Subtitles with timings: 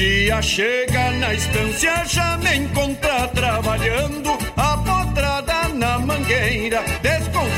[0.00, 6.82] dia chega na estância, já me encontra trabalhando, apotrada na mangueira,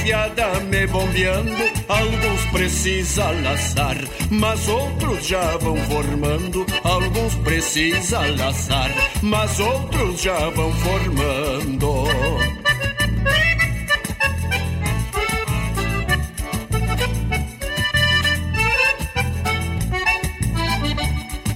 [0.02, 1.52] desconfiada me bombeando.
[1.88, 3.96] Alguns precisa laçar,
[4.30, 6.66] mas outros já vão formando.
[6.82, 8.90] Alguns precisa laçar,
[9.22, 12.04] mas outros já vão formando.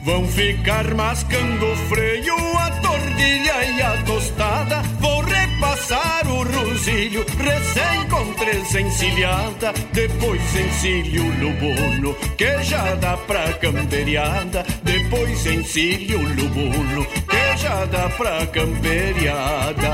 [0.03, 3.66] Vão ficar mascando o freio, a tordilha
[6.87, 9.73] o rosilho, recém com três encilhada.
[9.93, 14.65] Depois encilho lubuno, que já dá pra camperiada.
[14.83, 19.87] Depois encilho lubuno, que já dá pra camperiada.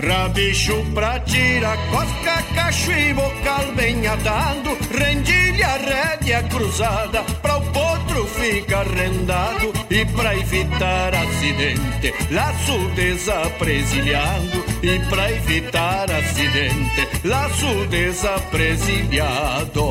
[0.00, 8.24] Rabicho pra tirar cosca, cacho e bocal bem atado Rendilha, rédea cruzada Pra o potro
[8.26, 19.90] ficar rendado E pra evitar acidente Laço desapresilhado E pra evitar acidente Laço desapresilhado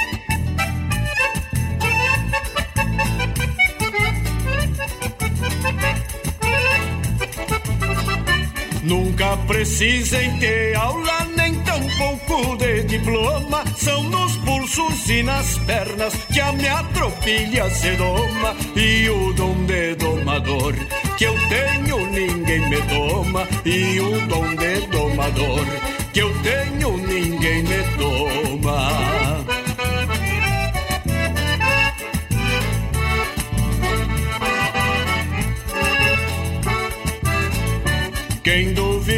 [9.47, 13.63] Precisem ter aula, nem tampouco de diploma.
[13.75, 18.55] São nos pulsos e nas pernas que a minha tropilha se doma.
[18.75, 20.73] E o dom de domador
[21.17, 23.47] que eu tenho, ninguém me toma.
[23.65, 25.65] E o dom de domador
[26.13, 29.60] que eu tenho, ninguém me toma.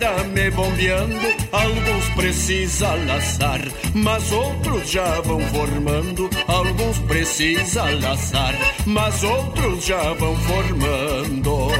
[0.00, 1.14] Desconfiada me bombeando.
[1.52, 3.60] Alguns precisa laçar,
[3.94, 6.30] mas outros já vão formando.
[6.48, 8.54] Alguns precisa laçar,
[8.86, 11.70] mas outros já vão formando.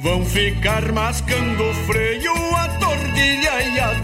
[0.00, 3.94] Vão ficar mascando o freio, a tordilha e a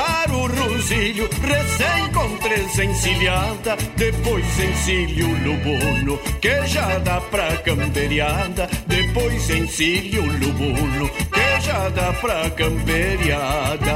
[0.00, 3.76] o rosilho, recém com três encilhada.
[3.96, 8.68] Depois encilho o lubuno, que já dá pra camperiada.
[8.86, 13.94] Depois encilho o lubuno, que já dá pra camperiada.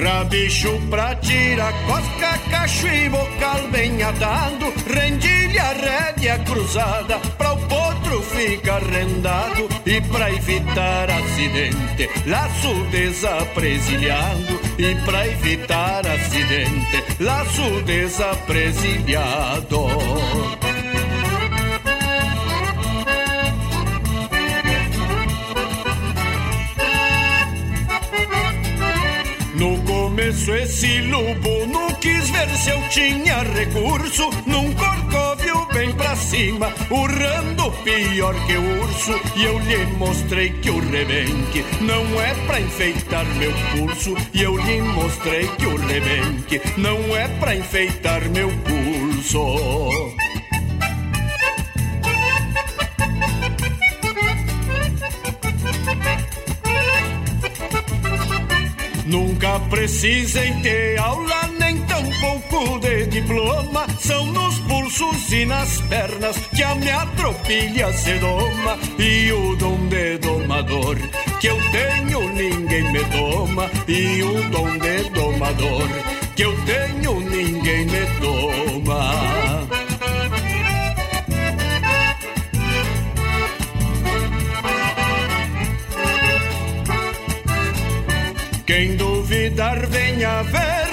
[0.00, 2.37] Rabicho pra tirar cosca,
[2.68, 10.30] cacho e bocal bem atado, rendilha, rédea cruzada, pra o potro ficar rendado e pra
[10.30, 19.88] evitar acidente, laço desapresilhado e pra evitar acidente, laço desapresilhado.
[29.54, 34.30] No começo esse lobo não quis ver se eu tinha recurso.
[34.46, 39.20] Num corcovio bem pra cima, urrando pior que o urso.
[39.36, 44.56] E eu lhe mostrei que o rebenque não é pra enfeitar meu pulso E eu
[44.56, 49.38] lhe mostrei que o rebenque não é pra enfeitar meu pulso
[59.06, 63.86] Nunca precisem ter aula, nem tampouco de diploma.
[63.98, 68.78] São nos pulsos e nas pernas que a minha tropilha se doma.
[68.98, 70.96] E o dom de domador
[71.40, 73.70] que eu tenho, ninguém me toma.
[73.88, 75.88] E o dom de domador
[76.36, 79.68] que eu tenho, ninguém me toma.
[88.66, 90.87] Quem duvidar venha ver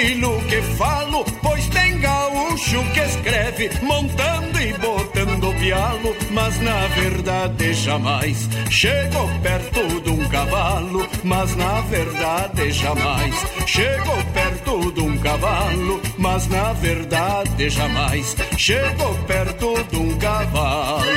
[0.00, 7.74] aquilo que falo, pois tem gaúcho que escreve montando e botando pialo, mas na verdade
[7.74, 13.34] jamais chegou perto de um cavalo, mas na verdade jamais
[13.66, 21.10] chegou perto de um cavalo, mas na verdade jamais chegou perto de um cavalo.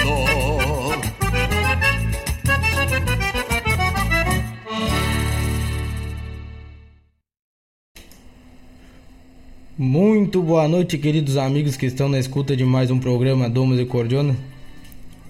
[9.76, 13.86] Muito boa noite, queridos amigos que estão na escuta de mais um programa Domos e
[13.86, 14.38] Cordiona.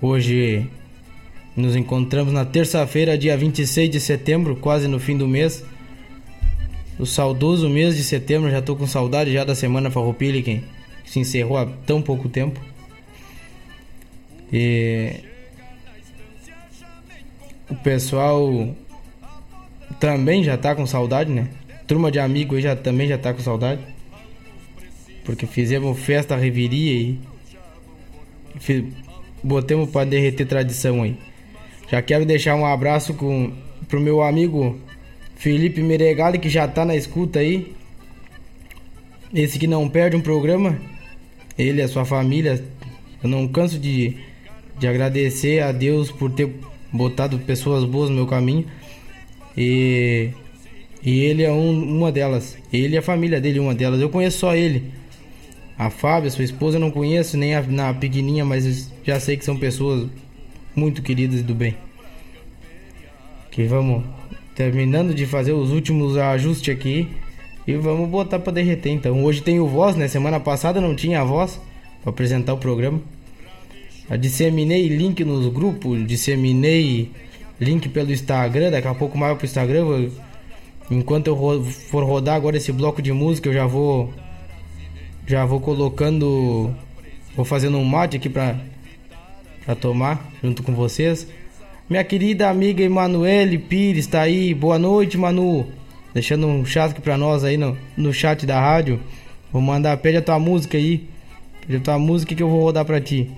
[0.02, 0.70] Hoje
[1.56, 5.64] nos encontramos na terça-feira, dia 26 de setembro, quase no fim do mês.
[7.00, 10.62] O saudoso mês de setembro, já tô com saudade já da semana Farroupilha que
[11.06, 12.60] se encerrou há tão pouco tempo.
[14.52, 15.22] E
[17.70, 18.76] o pessoal
[20.02, 21.48] também já tá com saudade, né?
[21.88, 23.93] Turma de amigos já também já tá com saudade
[25.24, 27.20] porque fizemos festa reviria e
[28.60, 28.84] fiz,
[29.44, 31.18] botamos para derreter tradição aí.
[31.90, 33.52] Já quero deixar um abraço com
[33.88, 34.80] pro meu amigo
[35.36, 37.74] Felipe Meregali que já tá na escuta aí.
[39.34, 40.78] Esse que não perde um programa,
[41.58, 42.64] ele e a sua família.
[43.22, 44.18] Eu não canso de,
[44.80, 46.50] de agradecer a Deus por ter
[46.92, 48.66] botado pessoas boas no meu caminho.
[49.58, 50.30] E,
[51.04, 52.58] e ele é um, uma delas.
[52.72, 54.00] Ele e a família dele, uma delas.
[54.00, 54.92] Eu conheço só ele.
[55.78, 59.44] A Fábia, sua esposa, eu não conheço, nem a, na pequenininha, mas já sei que
[59.44, 60.08] são pessoas
[60.76, 61.76] muito queridas e do bem.
[63.50, 64.04] Que vamos
[64.56, 67.08] terminando de fazer os últimos ajustes aqui
[67.68, 69.24] e vamos botar para derreter então.
[69.24, 70.08] Hoje tem o voz, né?
[70.08, 71.60] Semana passada não tinha a voz
[72.02, 73.02] para apresentar o programa.
[74.10, 77.10] Eu disseminei link nos grupos, disseminei
[77.60, 80.10] link pelo Instagram, daqui a pouco mais pro Instagram.
[80.92, 84.14] Enquanto eu for rodar agora esse bloco de música, eu já vou
[85.26, 86.74] já vou colocando.
[87.36, 88.58] Vou fazendo um mate aqui pra,
[89.66, 91.28] pra tomar junto com vocês.
[91.90, 94.54] Minha querida amiga Emanuele Pires tá aí.
[94.54, 95.68] Boa noite, Manu.
[96.14, 99.00] Deixando um chat aqui pra nós aí no, no chat da rádio.
[99.52, 101.08] Vou mandar, pede a tua música aí.
[101.62, 103.32] Pede a tua música que eu vou rodar pra ti.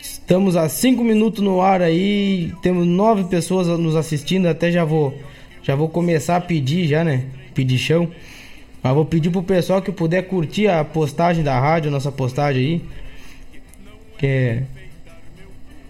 [0.00, 2.52] Estamos a 5 minutos no ar aí.
[2.62, 4.46] Temos nove pessoas nos assistindo.
[4.46, 5.18] Até já vou
[5.62, 7.24] já vou começar a pedir já, né?
[7.54, 8.10] Pedir chão.
[8.84, 12.82] Mas vou pedir pro pessoal que puder curtir a postagem da rádio, nossa postagem aí.
[14.18, 14.62] Que é...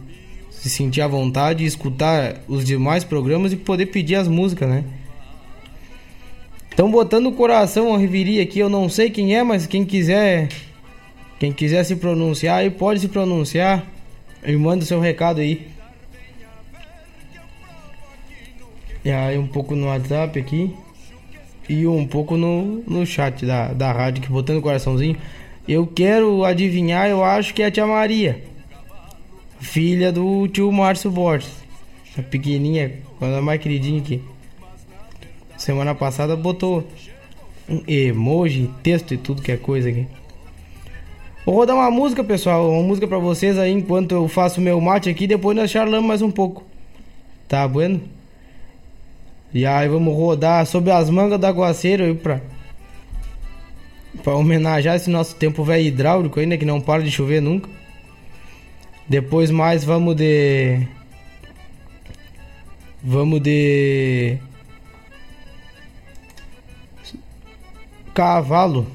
[0.51, 4.85] se sentir à vontade escutar os demais programas e poder pedir as músicas, né?
[6.71, 10.49] Estão botando o coração a reviria aqui, eu não sei quem é, mas quem quiser
[11.39, 13.85] quem quiser se pronunciar aí pode se pronunciar
[14.45, 15.67] e manda o seu recado aí.
[19.05, 20.73] E aí um pouco no WhatsApp aqui
[21.69, 25.17] e um pouco no, no chat da, da rádio que botando o coraçãozinho.
[25.67, 28.43] Eu quero adivinhar, eu acho que é a tia Maria.
[29.61, 31.53] Filha do tio Márcio Borges.
[32.19, 34.21] A pequenininha, quando a mais queridinha aqui.
[35.57, 36.85] Semana passada botou
[37.69, 40.07] um emoji, texto e tudo que é coisa aqui.
[41.47, 42.69] Vou rodar uma música, pessoal.
[42.71, 45.27] Uma música pra vocês aí enquanto eu faço meu mate aqui.
[45.27, 46.65] Depois nós charlamos mais um pouco.
[47.47, 48.01] Tá bueno?
[49.55, 52.41] E aí vamos rodar sobre as mangas do aguaceiro aí pra,
[54.23, 57.69] pra homenagear esse nosso tempo velho hidráulico ainda, que não para de chover nunca.
[59.09, 60.87] Depois mais vamos de.
[63.03, 64.39] Vamos de.
[68.15, 68.87] Cavalo.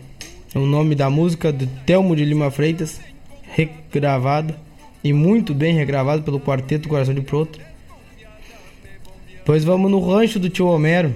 [0.53, 2.99] É o nome da música do Telmo de Lima Freitas.
[3.43, 4.59] Regravada.
[5.03, 7.59] E muito bem regravado pelo Quarteto Coração de Proto.
[9.29, 11.13] Depois vamos no rancho do tio Homero.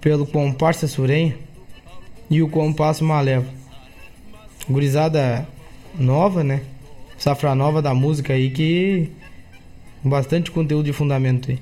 [0.00, 1.36] Pelo Comparsa Surenha.
[2.28, 3.46] E o Compasso Maleva.
[4.68, 5.46] Gurizada
[5.98, 6.62] nova, né?
[7.16, 9.10] Safra nova da música aí que.
[10.02, 11.58] Bastante conteúdo de fundamento aí.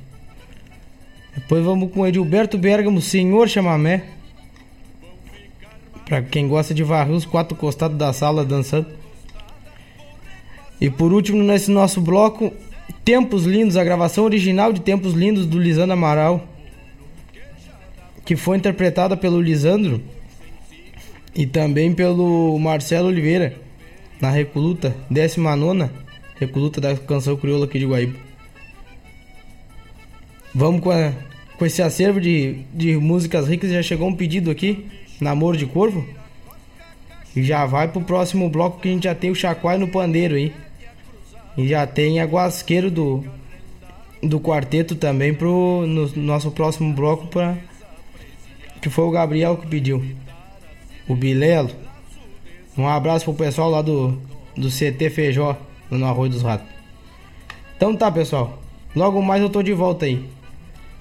[1.34, 4.04] Depois vamos com Edilberto Bergamo, Senhor Chamamé.
[6.04, 8.86] Pra quem gosta de varrer os quatro costados da sala dançando.
[10.80, 12.52] E por último, nesse nosso bloco,
[13.04, 16.46] Tempos Lindos, a gravação original de Tempos Lindos do Lisandro Amaral,
[18.24, 20.00] que foi interpretada pelo Lisandro
[21.34, 23.56] e também pelo Marcelo Oliveira
[24.20, 25.90] na Recoluta, 19
[26.36, 28.18] Recoluta da canção crioula aqui de Guaíba.
[30.52, 31.12] Vamos com, a,
[31.56, 33.70] com esse acervo de, de músicas ricas.
[33.70, 34.86] Já chegou um pedido aqui,
[35.20, 36.06] Namoro de Corvo.
[37.36, 40.34] E já vai pro próximo bloco que a gente já tem o Chacoalho no Pandeiro
[40.34, 40.52] aí.
[41.56, 43.24] E já tem a Guasqueiro do,
[44.22, 47.56] do quarteto também pro no nosso próximo bloco para
[48.82, 50.04] que foi o Gabriel que pediu.
[51.08, 51.70] O Bilelo.
[52.76, 54.18] Um abraço pro pessoal lá do,
[54.56, 55.56] do CT Feijó,
[55.90, 56.66] no Arroio dos Ratos.
[57.76, 58.58] Então tá, pessoal.
[58.94, 60.24] Logo mais eu tô de volta aí.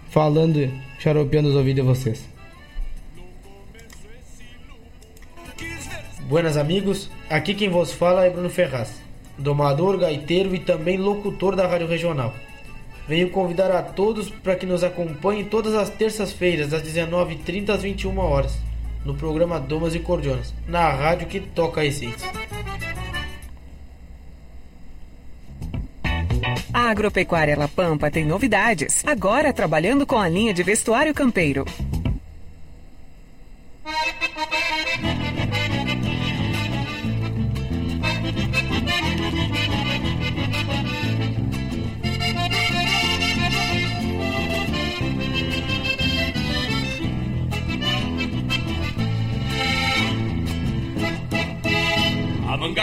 [0.10, 2.30] Falando, xaropeando os ouvidos de vocês.
[6.22, 9.04] Buenas amigos, aqui quem vos fala é Bruno Ferraz
[9.38, 12.34] domador, gaiteiro e também locutor da Rádio Regional.
[13.08, 18.18] Venho convidar a todos para que nos acompanhem todas as terças-feiras, das 19h30 às 21
[18.18, 18.58] horas,
[19.06, 22.30] no programa Domas e Cordionas, na rádio que toca a essência.
[26.74, 31.66] A Agropecuária La Pampa tem novidades, agora trabalhando com a linha de vestuário campeiro.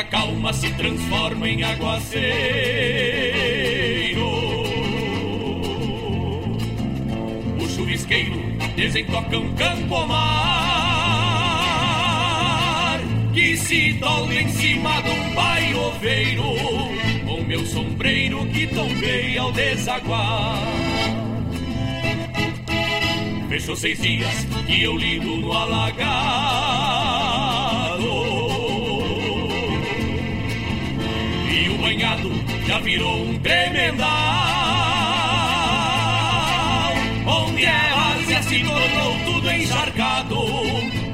[0.01, 2.21] Manga calma se transforma em aguaceiro.
[7.59, 8.41] O chuvisqueiro
[8.77, 11.41] desentoca um campo mar
[13.33, 16.45] que se dobra em cima de um baioveiro
[17.27, 20.59] com meu sombreiro que tombei ao desaguar.
[23.49, 27.20] Fechou seis dias que eu lido no alagar
[32.71, 34.09] já virou um tremendal.
[37.27, 40.37] Onde é várzea se tornou tudo encharcado,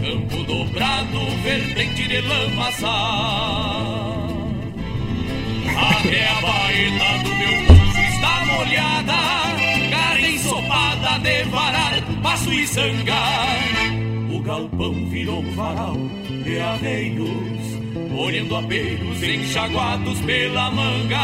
[0.03, 2.93] campo dobrado, vertente de lamaçal.
[5.79, 9.15] Até a baeta do meu pulso está molhada,
[9.91, 13.57] carne ensopada de varar, passo e sangar.
[14.31, 15.97] O galpão virou um varal
[16.45, 17.66] de arreios
[18.19, 21.17] olhando apelos enxaguados pela manga.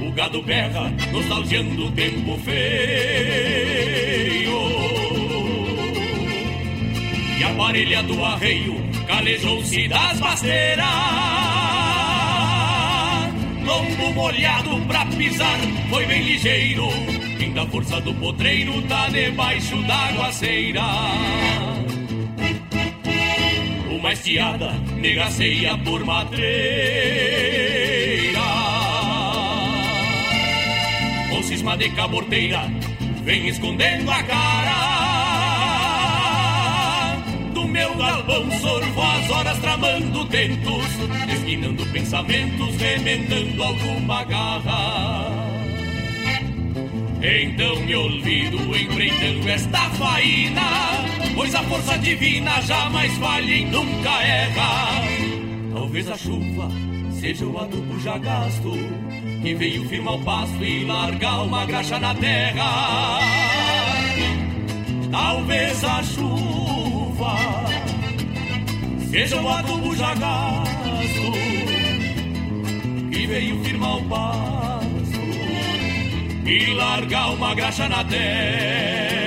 [0.00, 4.31] O gado berra, nostalgiando o tempo feio
[7.56, 8.74] parelha do arreio
[9.06, 10.86] calejou-se das basteiras.
[13.64, 15.58] Lombo molhado pra pisar
[15.90, 16.88] foi bem ligeiro.
[17.38, 20.82] Quem da força do potreiro tá debaixo da aguaceira.
[23.90, 26.52] Uma estiada negaceia por matreira.
[31.30, 32.62] Com cisma de caborteira
[33.24, 34.81] vem escondendo a cara
[38.26, 40.86] vão sorvo as horas tramando tentos,
[41.32, 45.42] esquinando pensamentos, remendando alguma garra.
[47.22, 50.62] Então me olvido empreendendo esta faina,
[51.34, 55.02] pois a força divina jamais falha e nunca erra.
[55.72, 56.68] Talvez a chuva
[57.12, 58.72] seja o adubo já gasto,
[59.40, 63.20] que veio firmar o pasto e largar uma graxa na terra.
[65.10, 66.51] Talvez a chuva
[69.10, 71.32] seja o adubo já gasto,
[73.12, 75.20] que veio firmar o pasto
[76.46, 79.21] e largar uma graxa na terra.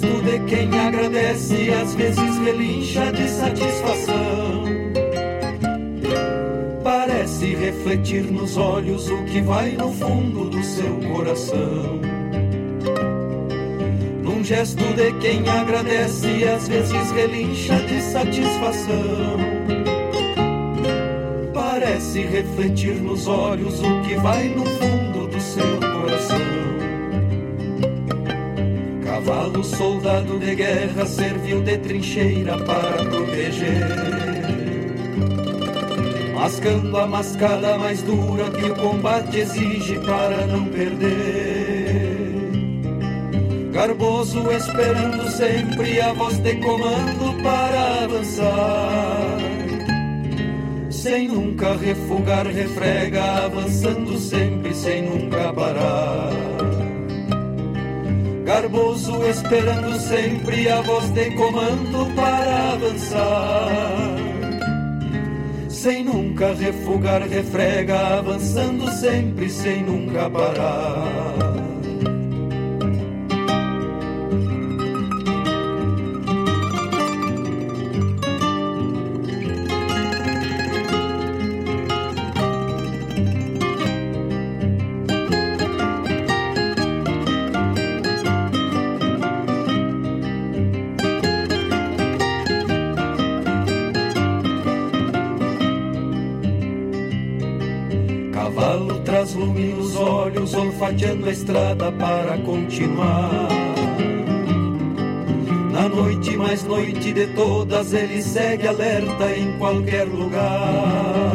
[0.00, 4.64] Gesto de quem agradece, às vezes relincha de satisfação.
[6.82, 12.00] Parece refletir nos olhos o que vai no fundo do seu coração.
[14.22, 19.60] Num gesto de quem agradece, às vezes relincha de satisfação
[21.52, 26.69] parece refletir nos olhos o que vai no fundo seu coração.
[29.20, 33.86] Cavalo soldado de guerra serviu de trincheira para proteger.
[36.34, 42.30] Mascando a mascada mais dura que o combate exige para não perder.
[43.72, 49.36] Garboso esperando sempre a voz de comando para avançar
[50.90, 56.79] sem nunca refugar, refrega, avançando sempre, sem nunca parar.
[58.60, 63.66] Garboso esperando sempre a voz de comando para avançar.
[65.66, 71.09] Sem nunca refugar, refrega, avançando sempre, sem nunca parar.
[100.90, 103.48] Olfateando a estrada para continuar.
[105.72, 111.32] Na noite mais noite de todas, ele segue alerta em qualquer lugar.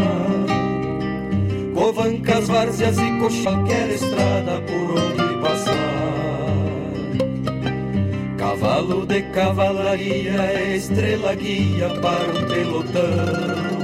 [1.73, 5.95] Covancas, várzeas e coxa, qualquer estrada por onde passar.
[8.37, 13.74] Cavalo de cavalaria é estrela guia para o pelotão.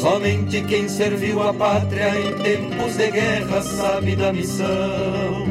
[0.00, 5.44] Somente quem serviu a pátria em tempos de guerra sabe da missão.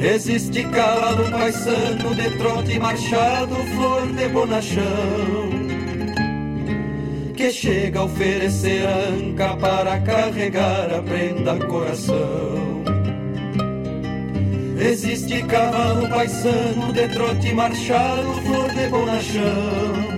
[0.00, 5.50] Resiste cavalo paisano de trote marchado, flor de bonachão.
[7.36, 12.82] Que chega a oferecer anca para carregar a prenda coração.
[14.76, 20.15] Resiste cavalo paisano de trote marchado, flor de bonachão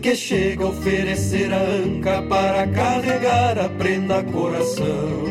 [0.00, 5.29] que chega a oferecer a anca para carregar a prenda coração.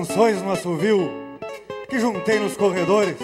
[0.00, 1.10] Canções no assovio
[1.86, 3.16] que juntei nos corredores,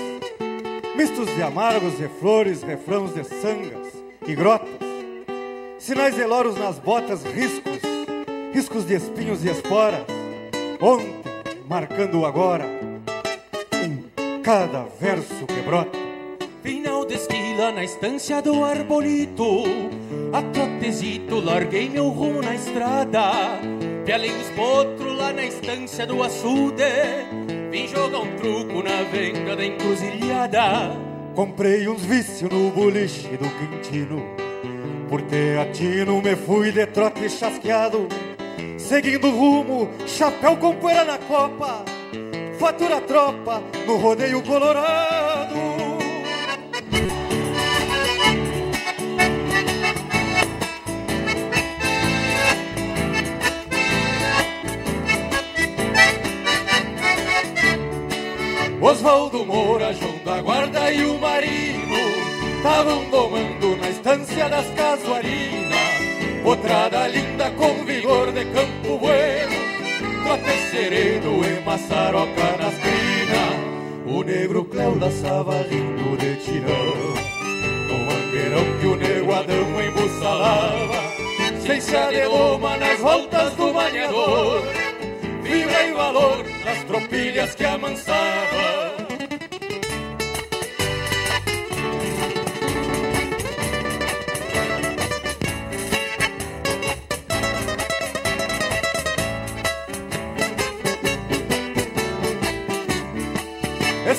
[0.95, 3.95] mistos de amargos de flores, refrãos de sangas
[4.27, 4.69] e grotas,
[5.79, 7.81] sinais de loros nas botas, riscos,
[8.53, 10.05] riscos de espinhos e esporas,
[10.79, 11.15] ontem
[11.67, 12.67] marcando o agora,
[13.83, 14.05] em
[14.43, 15.97] cada verso que brota.
[16.63, 19.63] Final de esquila na estância do arbolito,
[20.31, 23.31] a trotezito larguei meu rumo na estrada
[24.07, 26.85] Pialei os potros lá na estância do açude.
[27.71, 30.97] Vim jogar um truco na venda da encruzilhada.
[31.35, 34.23] Comprei uns vícios no boliche do Quintino.
[35.09, 38.09] Por ter atino me fui de trote chasqueado.
[38.79, 41.85] Seguindo o rumo, chapéu com poeira na copa.
[42.59, 45.26] Fatura tropa no rodeio colorado
[58.87, 61.97] Osvaldo Moura, João da Guarda e o Marino
[62.57, 65.77] Estavam domando na estância das casuarinas.
[66.45, 69.57] Potrada linda com vigor de campo bueno
[70.23, 74.07] Trote sereno e maçaroca nas crinas.
[74.07, 77.15] O negro Cléo laçava rindo de tirão.
[77.89, 81.03] No mangueirão que o nego Adão embussalava
[81.61, 84.86] Ciência de loma nas voltas do maniador
[85.47, 88.97] Vibra e valor nas tropilhas que amansava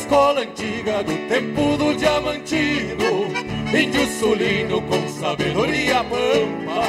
[0.07, 3.27] escola antiga do tempo do diamantino,
[3.77, 6.87] índio sulino com sabedoria pampa.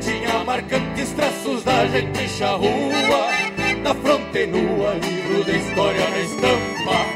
[0.00, 3.45] Tinha marcantes traços da gente charrua,
[3.86, 7.06] na fronte nua, livro de história na estampa.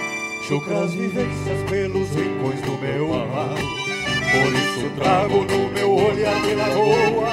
[0.46, 3.60] Chucras vivências pelos rincões do meu amado,
[4.30, 7.32] por isso trago no meu olhar de lagoa.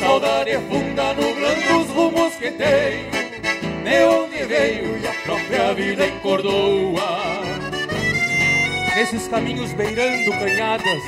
[0.00, 3.10] Saudade funda nublando os rumos que tenho
[3.84, 7.18] de onde veio e a própria vida encordoa.
[8.96, 11.02] Nesses caminhos beirando canhadas,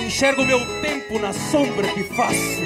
[0.00, 2.62] enxergo meu tempo na sombra que faço,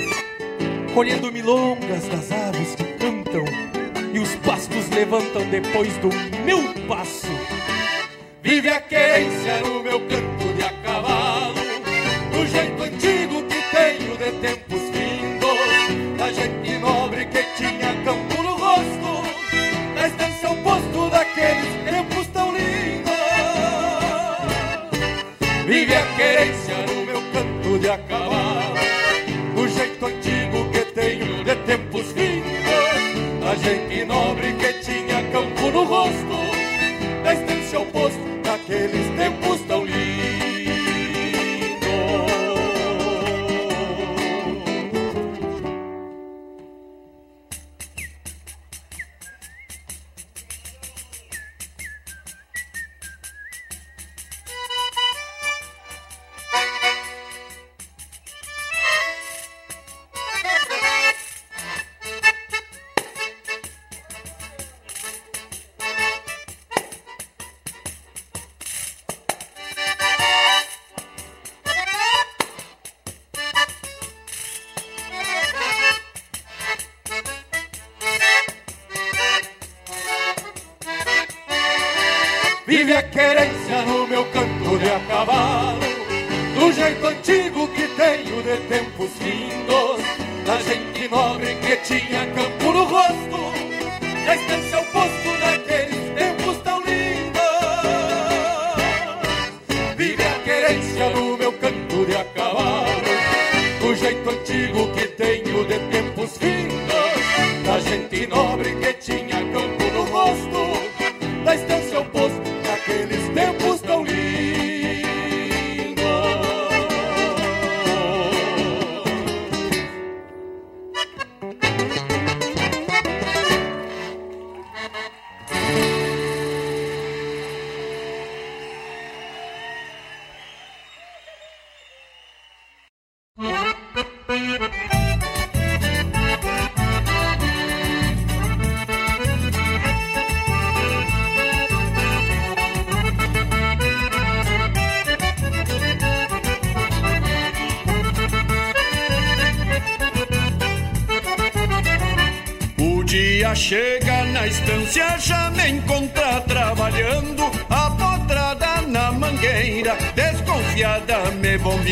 [0.92, 3.72] colhendo milongas das aves que cantam
[4.12, 6.09] e os pastos levantam depois do
[6.44, 7.29] meu passo.
[8.42, 11.55] Vive a querência no meu canto de a cavalo,
[12.33, 18.55] do jeito antigo que tenho de tempos vindos, da gente nobre que tinha campo no
[18.57, 19.03] rosto
[20.62, 23.12] posto daqueles tempos tão lindos.
[25.66, 28.32] Vive a querência no meu canto de acabar, do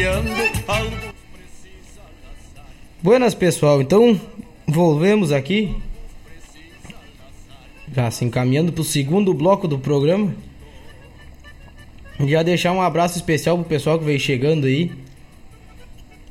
[0.07, 0.97] Algo
[3.03, 3.83] Buenas, pessoal.
[3.83, 4.19] Então,
[4.67, 5.77] volvemos aqui.
[7.95, 10.35] Já se encaminhando para o segundo bloco do programa.
[12.21, 14.91] Já deixar um abraço especial pro pessoal que veio chegando aí.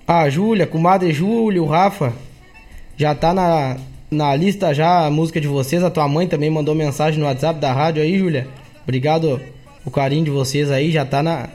[0.08, 2.13] A Júlia, comadre Júlia, o Rafa.
[2.97, 3.77] Já tá na,
[4.10, 5.84] na lista já a música de vocês.
[5.84, 8.47] A tua mãe também mandou mensagem no WhatsApp da rádio aí, Júlia.
[8.82, 9.39] Obrigado
[9.86, 10.91] o carinho de vocês aí.
[10.91, 11.49] Já tá na,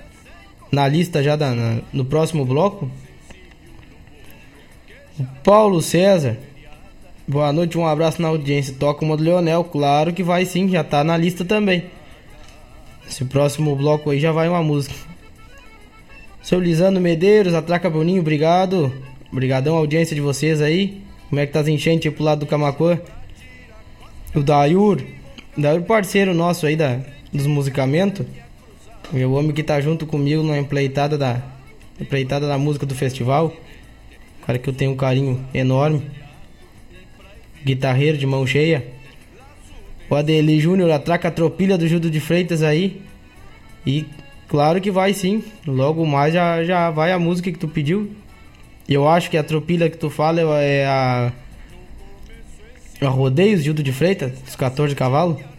[0.70, 2.90] na lista já da, na, no próximo bloco.
[5.42, 6.37] Paulo César.
[7.27, 8.74] Boa noite, um abraço na audiência.
[8.79, 11.85] Toca uma do Leonel, claro que vai sim, já tá na lista também.
[13.09, 14.94] Esse próximo bloco aí já vai uma música.
[16.42, 18.92] Seu Lisandro Medeiros, Atraca Bruninho, obrigado.
[19.33, 21.03] Obrigadão audiência de vocês aí.
[21.29, 23.00] Como é que tá as enchentes pro lado do Camacuã?
[24.35, 25.03] O Dayur.
[25.57, 27.00] Dayur parceiro nosso aí da,
[27.33, 28.27] dos musicamentos.
[29.12, 31.43] Meu homem que tá junto comigo na empleitada da,
[32.01, 33.55] empleitada da música do festival.
[34.47, 36.03] Cara que eu tenho um carinho enorme.
[37.64, 38.87] Guitarreiro de mão cheia.
[40.09, 43.03] O Adeli Júnior atraca a tropilha do Judo de Freitas aí.
[43.87, 44.07] E
[44.49, 45.45] claro que vai sim.
[45.67, 48.11] Logo mais já, já vai a música que tu pediu.
[48.88, 51.33] Eu acho que a tropilha que tu fala é a.
[53.01, 55.54] A Rodeios Judo de Freitas, dos 14 cavalos.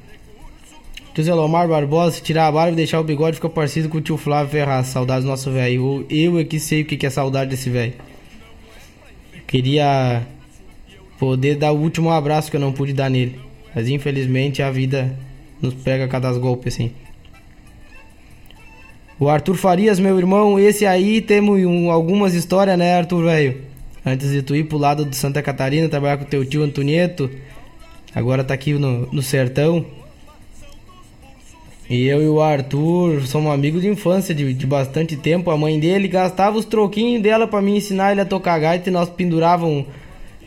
[1.15, 4.17] José Lomar Barbosa, tirar a barba e deixar o bigode, fica parecido com o tio
[4.17, 4.87] Flávio Ferraz.
[4.87, 6.05] Saudades do nosso velho.
[6.09, 7.93] Eu é que sei o que é saudade desse velho.
[9.47, 10.27] Queria
[11.17, 13.39] poder dar o último abraço que eu não pude dar nele.
[13.73, 15.17] Mas infelizmente a vida
[15.61, 16.91] nos pega cada golpe assim.
[19.17, 23.61] O Arthur Farias, meu irmão, esse aí temos um, algumas histórias, né, Arthur, velho?
[24.05, 27.31] Antes de tu ir pro lado de Santa Catarina, trabalhar com teu tio Antonieto.
[28.13, 29.85] Agora tá aqui no, no sertão.
[31.87, 35.51] E eu e o Arthur somos amigos de infância de, de bastante tempo.
[35.51, 38.91] A mãe dele gastava os troquinhos dela para me ensinar ele a tocar gaita e
[38.91, 39.85] nós pendurávamos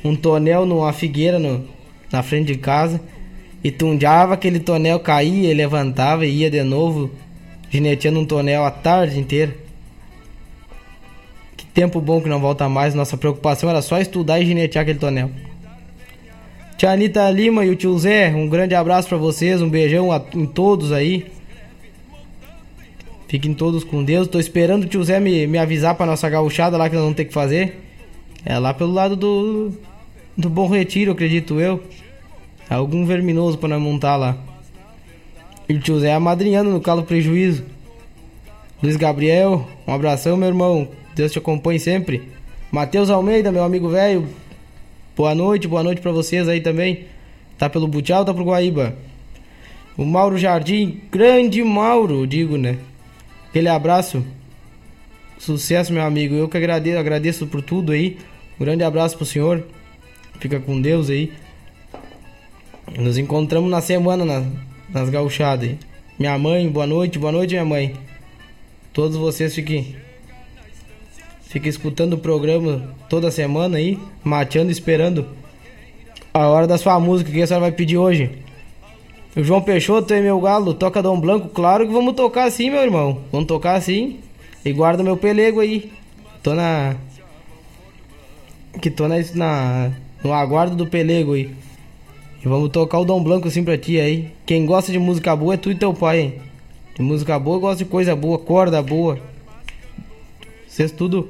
[0.04, 1.64] um, um tonel numa figueira no,
[2.10, 3.00] na frente de casa.
[3.62, 7.10] E tundiava aquele tonel, caía, levantava e ia de novo,
[7.70, 9.54] gineteando um tonel a tarde inteira.
[11.56, 12.94] Que tempo bom que não volta mais.
[12.94, 15.30] Nossa preocupação era só estudar e ginetear aquele tonel.
[16.78, 20.22] Tia Anitta Lima e o tio Zé, um grande abraço para vocês, um beijão a,
[20.32, 21.26] em todos aí.
[23.26, 24.28] Fiquem todos com Deus.
[24.28, 27.16] Tô esperando o tio Zé me, me avisar pra nossa gauchada lá que nós vamos
[27.16, 27.80] ter que fazer.
[28.44, 29.72] É lá pelo lado do,
[30.36, 31.82] do Bom Retiro, acredito eu.
[32.70, 34.36] Algum verminoso pra nós montar lá.
[35.68, 37.64] E o tio Zé amadrinhando no calo prejuízo.
[38.80, 40.86] Luiz Gabriel, um abração, meu irmão.
[41.12, 42.28] Deus te acompanhe sempre.
[42.70, 44.28] Matheus Almeida, meu amigo velho.
[45.18, 47.06] Boa noite, boa noite para vocês aí também.
[47.58, 48.94] Tá pelo Butial, tá pro Guaíba.
[49.96, 52.78] O Mauro Jardim, grande Mauro, digo, né?
[53.48, 54.24] Aquele abraço.
[55.36, 56.36] Sucesso, meu amigo.
[56.36, 58.16] Eu que agradeço, agradeço por tudo aí.
[58.60, 59.66] Um grande abraço pro senhor.
[60.38, 61.32] Fica com Deus aí.
[62.96, 64.46] Nos encontramos na semana na,
[64.88, 65.78] nas gauchadas aí.
[66.16, 67.92] Minha mãe, boa noite, boa noite, minha mãe.
[68.92, 69.96] Todos vocês fiquem
[71.48, 75.26] Fica escutando o programa toda semana aí, mateando, esperando
[76.32, 78.30] a hora da sua música que a senhora vai pedir hoje.
[79.34, 82.82] O João Peixoto é meu galo, toca Dom Blanco, claro que vamos tocar assim, meu
[82.82, 83.20] irmão.
[83.32, 84.18] Vamos tocar assim.
[84.62, 85.90] E guarda meu pelego aí.
[86.42, 86.96] Tô na.
[88.82, 89.92] Que tô na, na.
[90.22, 91.50] No aguardo do pelego aí.
[92.44, 94.30] E vamos tocar o Dom Blanco assim pra ti aí.
[94.44, 96.34] Quem gosta de música boa é tu e teu pai, hein?
[96.94, 99.18] De música boa gosta de coisa boa, corda boa.
[100.78, 101.28] Vocês tudo.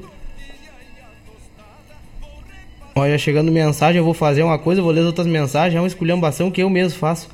[2.94, 5.74] Olha, chegando mensagem, eu vou fazer uma coisa, vou ler as outras mensagens.
[5.74, 7.30] É uma esculhambação que eu mesmo faço.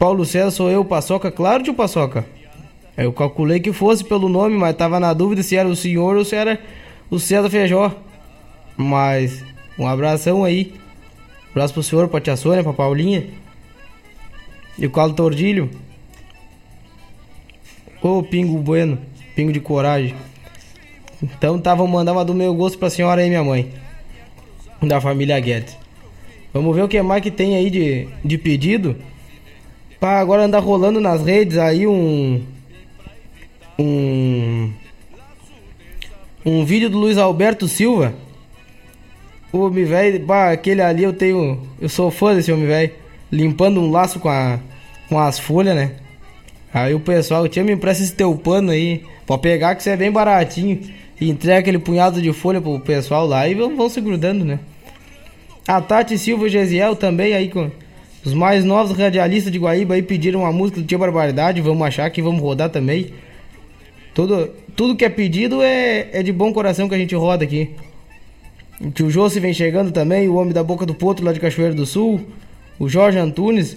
[0.00, 1.30] Paulo César, sou eu, Paçoca?
[1.30, 2.26] Claro, tio Paçoca.
[2.96, 6.24] Eu calculei que fosse pelo nome, mas tava na dúvida se era o senhor ou
[6.24, 6.60] se era
[7.08, 7.94] o César Feijó.
[8.76, 9.44] Mas,
[9.78, 10.74] um abração aí.
[11.46, 13.28] Um abraço pro senhor, pra tia Sônia, pra Paulinha.
[14.76, 15.70] E o Carlos Tordilho.
[18.02, 18.98] Ô, pingo bueno,
[19.36, 20.16] pingo de coragem.
[21.22, 23.72] Então tá, vou mandar uma do meu gosto pra senhora aí, minha mãe.
[24.80, 25.76] Da família Guedes.
[26.52, 28.96] Vamos ver o que mais que tem aí de, de pedido.
[29.98, 32.42] Pra agora andar rolando nas redes aí um.
[33.78, 34.72] Um.
[36.46, 38.14] Um vídeo do Luiz Alberto Silva.
[39.52, 41.66] O homem velho, aquele ali eu tenho.
[41.80, 42.92] Eu sou fã desse homem velho.
[43.30, 44.60] Limpando um laço com, a,
[45.08, 45.92] com as folhas, né?
[46.72, 49.04] Aí o pessoal, tinha me empresta esse teu pano aí.
[49.26, 50.80] Pode pegar que você é bem baratinho.
[51.20, 54.60] E entrega aquele punhado de folha pro pessoal lá e vão, vão se grudando, né?
[55.66, 57.70] A Tati Silva e Gesiel também aí com
[58.24, 62.08] os mais novos radialistas de Guaíba aí pediram uma música do Tia Barbaridade, vamos achar
[62.10, 63.12] que vamos rodar também.
[64.14, 67.70] Tudo, tudo que é pedido é, é de bom coração que a gente roda aqui.
[68.80, 71.74] O tio Jossi vem chegando também, o homem da boca do potro lá de Cachoeiro
[71.74, 72.20] do Sul,
[72.78, 73.76] o Jorge Antunes.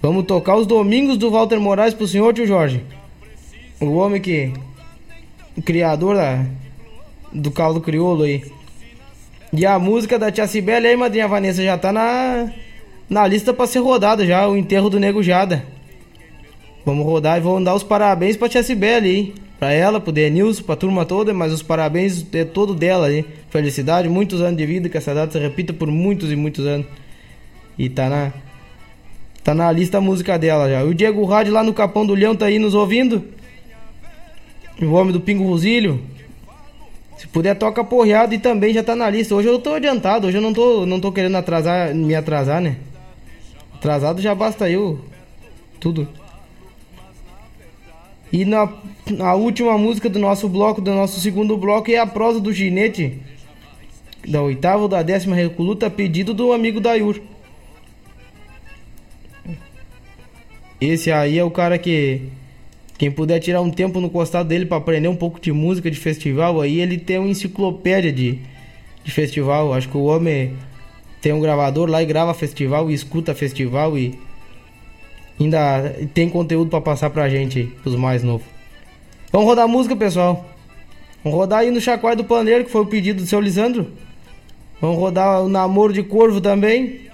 [0.00, 2.82] Vamos tocar os domingos do Walter Moraes pro senhor, tio Jorge.
[3.80, 4.52] O homem que.
[5.56, 6.44] O criador da,
[7.32, 8.44] do caldo crioulo aí.
[9.52, 12.50] E a música da Tia Cibele aí, madrinha Vanessa, já tá na,
[13.08, 15.64] na lista pra ser rodada já, o enterro do Nego Jada.
[16.84, 19.34] Vamos rodar e vamos dar os parabéns pra Tia Cibele aí.
[19.58, 23.24] Pra ela, pro Denilson, pra turma toda, mas os parabéns é todo dela aí.
[23.48, 26.86] Felicidade, muitos anos de vida, que essa data se repita por muitos e muitos anos.
[27.78, 28.32] E tá na.
[29.42, 30.82] Tá na lista a música dela já.
[30.84, 33.24] O Diego Rádio lá no Capão do Leão tá aí nos ouvindo.
[34.82, 36.02] O homem do Pingo Rosílio.
[37.16, 39.34] Se puder, toca porreado e também já tá na lista.
[39.34, 42.76] Hoje eu tô adiantado, hoje eu não tô, não tô querendo atrasar, me atrasar, né?
[43.74, 45.00] Atrasado já basta eu.
[45.80, 46.06] Tudo.
[48.32, 48.70] E na,
[49.10, 53.18] na última música do nosso bloco, do nosso segundo bloco, é a prosa do ginete.
[54.26, 57.20] Da oitava ou da décima recoluta, pedido do amigo Dayur.
[60.80, 62.22] Esse aí é o cara que.
[62.98, 65.98] Quem puder tirar um tempo no costado dele para aprender um pouco de música de
[65.98, 68.38] festival, aí ele tem uma enciclopédia de,
[69.04, 69.74] de festival.
[69.74, 70.54] Acho que o homem
[71.20, 74.18] tem um gravador lá e grava festival e escuta festival e
[75.38, 78.46] ainda tem conteúdo para passar pra gente, pros mais novos.
[79.30, 80.46] Vamos rodar música, pessoal.
[81.22, 83.90] Vamos rodar aí no Chacoalho do Paneiro, que foi o pedido do seu Lisandro.
[84.80, 87.05] Vamos rodar o Namoro de Corvo também.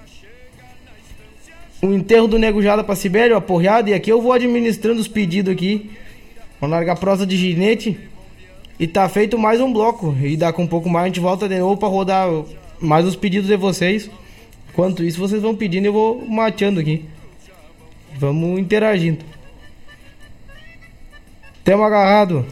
[1.82, 3.90] O enterro do Nego Jada pra Sibério, aporreado.
[3.90, 5.90] E aqui eu vou administrando os pedidos aqui.
[6.60, 7.98] Vamos largar prosa de ginete.
[8.78, 10.16] E tá feito mais um bloco.
[10.22, 12.28] E daqui um pouco mais a gente volta de novo pra rodar
[12.80, 14.08] mais os pedidos de vocês.
[14.70, 17.04] Enquanto isso, vocês vão pedindo e eu vou mateando aqui.
[18.16, 19.24] Vamos interagindo.
[21.64, 22.46] Tamo agarrado.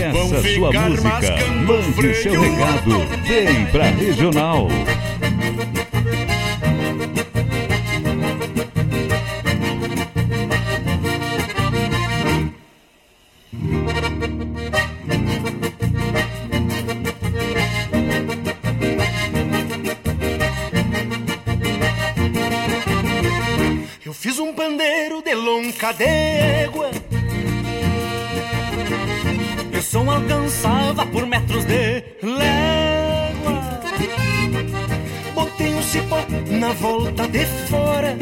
[0.00, 1.36] Peça sua música,
[1.66, 4.68] mande seu recado, vem pra Regional.
[24.06, 26.90] Eu fiz um pandeiro de lonca d'égua
[30.20, 33.80] alcançava por metros de légua.
[35.34, 36.18] Botei um cipó
[36.50, 38.16] na volta de fora.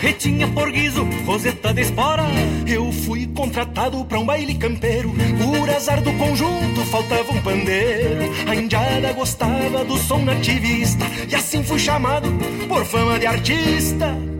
[0.00, 2.24] Retinha por guiso, roseta de espora.
[2.66, 5.14] Eu fui contratado pra um baile campeiro.
[5.38, 8.32] Por azar do conjunto faltava um pandeiro.
[8.48, 11.04] A indiada gostava do som nativista.
[11.28, 12.28] E assim fui chamado
[12.68, 14.31] por fama de artista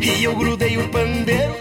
[0.00, 1.54] E eu grudei o pandeiro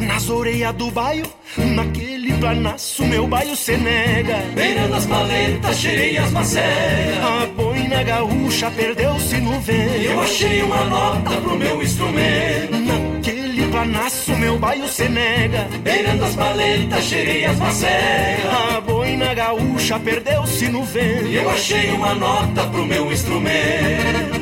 [0.00, 1.24] nas orelhas do baio,
[1.56, 4.36] naquele planaço meu baio se nega.
[4.54, 7.18] Beirando as paletas, cheirei as macegas.
[7.24, 10.02] A boina gaúcha perdeu-se no vento.
[10.02, 12.76] Eu achei uma nota pro meu instrumento.
[12.76, 15.68] Naquele planaço meu baio se nega.
[15.82, 18.74] Beirando as paletas, cheirei as macegas.
[18.76, 21.28] A boina gaúcha perdeu-se no vento.
[21.28, 24.33] Eu achei uma nota pro meu instrumento.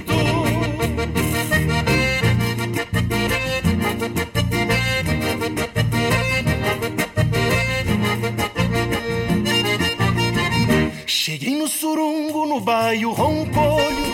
[11.72, 14.12] Surungo, no baio roncolho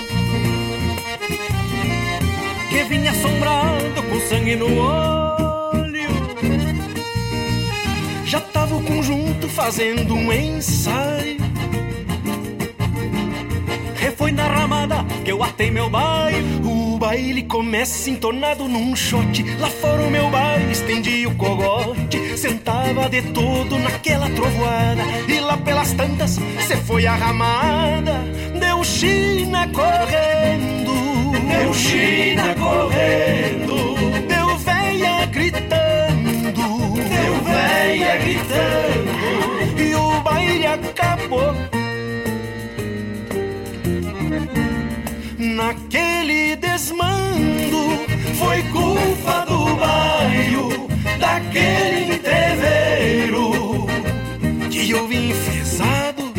[2.71, 6.09] Que vinha assombrado com sangue no olho.
[8.25, 11.39] Já tava o conjunto fazendo um ensaio.
[14.01, 16.68] E foi na ramada que eu atei meu baile O
[17.09, 19.43] baile começa entornado num shot.
[19.59, 22.37] Lá fora o meu baile estendi o cogote.
[22.37, 25.03] Sentava de todo naquela trovoada.
[25.27, 28.13] E lá pelas tantas cê foi a ramada.
[28.61, 30.93] Deu China correndo.
[31.49, 33.77] Deu China correndo.
[34.29, 36.63] Deu véia gritando.
[37.15, 39.81] Deu véia gritando.
[39.81, 41.78] E o baile acabou
[45.59, 48.07] naquele desmando
[48.39, 50.89] foi culpa do bairro,
[51.19, 53.87] daquele entreveiro
[54.71, 56.33] que eu vim enfesado,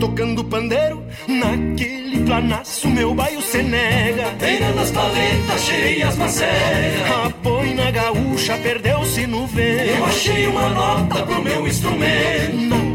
[0.00, 2.88] tocando pandeiro naquele planaço.
[2.88, 7.10] Meu bairro se nega, beira das paletas cheias macegas.
[7.10, 9.90] A boina gaúcha perdeu-se no vento.
[9.90, 12.89] Eu achei uma nota pro meu instrumento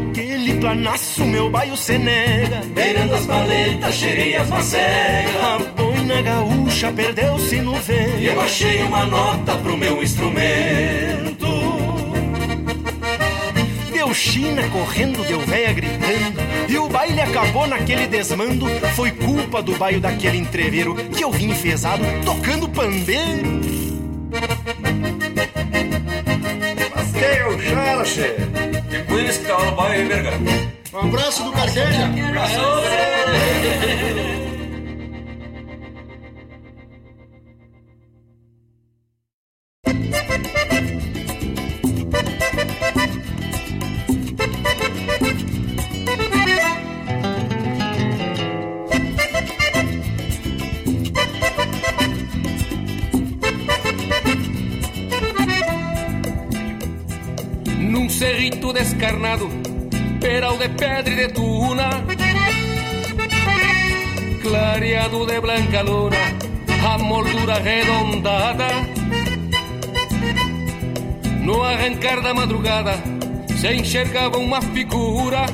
[0.60, 2.62] Planaço meu baio se nega.
[2.74, 5.36] Beirando as paletas cheias maceias.
[5.42, 8.22] A boina gaúcha perdeu-se no vento.
[8.22, 11.46] Eu achei uma nota pro meu instrumento.
[13.92, 19.76] Deu China correndo, deu véia gritando E o baile acabou naquele desmando Foi culpa do
[19.76, 23.85] baio daquele entreveiro Que eu vim enfesado tocando pandeiro
[27.16, 28.36] Mas quem é o Jara, che?
[28.90, 30.32] Que cuida que tá no baile, verga.
[30.92, 32.34] Um abraço do Carqueja Num
[58.96, 59.48] descarnado,
[60.20, 62.02] peral de pedra e de tuna,
[64.42, 66.16] clareado de blanca luna,
[66.82, 68.68] a moldura arredondada.
[71.42, 72.94] No arrancar da madrugada,
[73.60, 75.44] se enxergava uma figura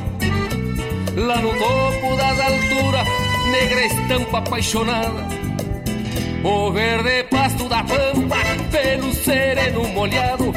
[1.16, 3.08] lá no topo das alturas,
[3.50, 5.26] negra estampa apaixonada.
[6.44, 8.36] O verde pasto da pampa,
[8.70, 10.52] pelo sereno molhado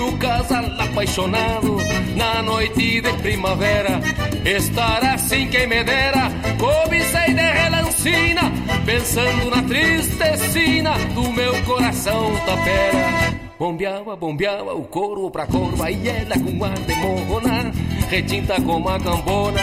[0.00, 1.76] o casal apaixonado
[2.16, 4.00] na noite de primavera.
[4.44, 8.52] Estar assim quem me dera, cobicei de relancina
[8.86, 16.34] Pensando na tristecina do meu coração tapera Bombeava, bombeava o couro pra corva E ela
[16.38, 17.70] com ar de morrona
[18.08, 19.60] Retinta como a cambona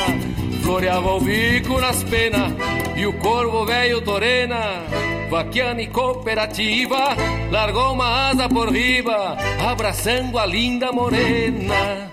[0.62, 2.54] Floreava o bico nas penas
[2.96, 4.84] E o corvo velho torena
[5.30, 7.16] Vaquiana e cooperativa
[7.52, 9.38] Largou uma asa por riba
[9.70, 12.12] Abraçando a linda morena.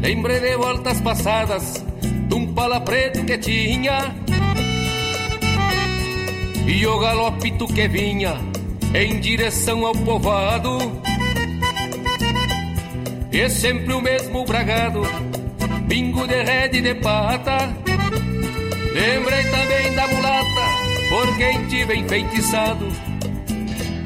[0.00, 1.87] Lembrei de voltas passadas
[2.38, 2.80] de um pala
[3.26, 4.14] que tinha
[6.66, 8.36] e o galopito que vinha
[8.94, 10.78] em direção ao povoado.
[13.32, 15.02] E sempre o mesmo bragado,
[15.86, 17.74] bingo de rede de pata.
[18.94, 20.66] Lembrei também da mulata,
[21.08, 23.07] por quem tive enfeitiçado.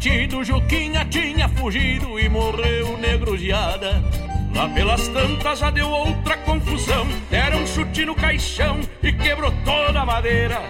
[0.00, 4.02] Metidos, Juquinha tinha fugido e morreu negruziada.
[4.54, 10.00] Lá pelas tantas já deu outra confusão, deram um chute no caixão e quebrou toda
[10.00, 10.62] a madeira.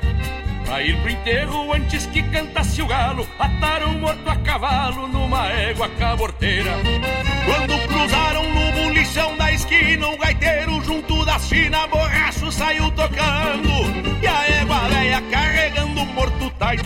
[0.65, 5.89] Pra ir pro enterro antes que cantasse o galo, ataram morto a cavalo numa égua
[5.91, 6.73] caborteira.
[7.45, 13.80] Quando cruzaram no bulichão da esquina, o gaiteiro junto da China, borracho saiu tocando.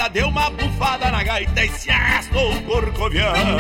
[0.04, 3.58] Taita, deu uma bufada na gaita e se arrastou corcoviando.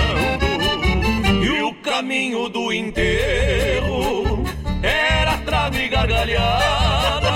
[1.42, 4.44] E o caminho do enterro
[4.82, 7.30] era trago e gargalhada.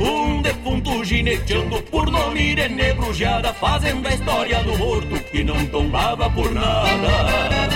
[0.00, 6.30] Um defunto gineteando por nome de negrujada, fazendo a história do morto que não tombava
[6.30, 7.68] por nada.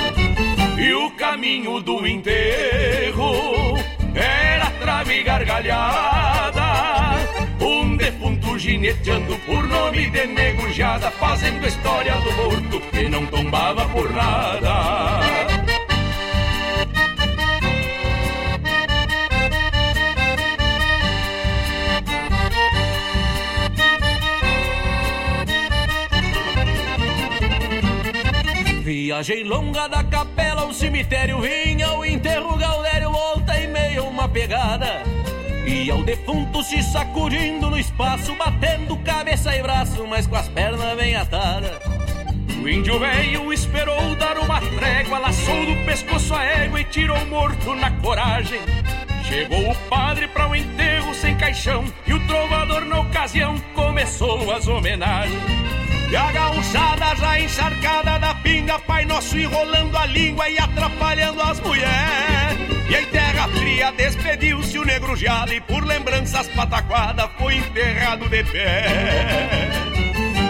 [0.78, 3.76] E o caminho do enterro
[4.14, 6.63] era trave e gargalhada.
[8.64, 15.20] Gineteando por nome de negrujada, fazendo história do morto que não tombava por nada.
[28.82, 35.13] Viagem longa da capela ao cemitério vinha, o enterro Gaudério volta e meio uma pegada.
[35.74, 40.96] E ao defunto se sacudindo no espaço, batendo cabeça e braço, mas com as pernas
[40.96, 41.72] bem atadas.
[42.62, 47.74] O índio velho esperou dar uma trégua, laçou do pescoço a égua e tirou morto
[47.74, 48.60] na coragem.
[49.24, 54.68] Chegou o padre para o enterro sem caixão e o trovador na ocasião começou as
[54.68, 55.42] homenagens.
[56.08, 61.58] E a gauchada já encharcada da pinga, Pai Nosso enrolando a língua e atrapalhando as
[61.60, 62.58] mulheres.
[62.88, 63.06] E em
[63.44, 69.70] terra fria despediu-se o negro jado e por lembranças pataquada foi enterrado de pé.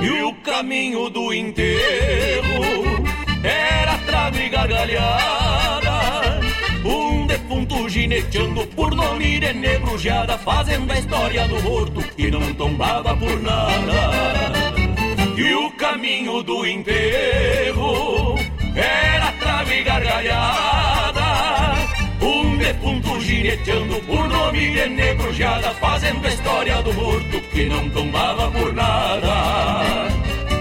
[0.02, 3.04] E o caminho do enterro
[3.42, 6.40] era trago e gargalhada.
[6.84, 13.16] Um defunto gineteando por nome de negrujada, fazendo a história do morto que não tombava
[13.16, 14.52] por nada.
[15.36, 18.36] E o caminho do enterro
[18.76, 19.03] era
[23.44, 28.72] defunto gineteando por nome de negrujada, fazendo a história do morto que não tombava por
[28.72, 30.08] nada.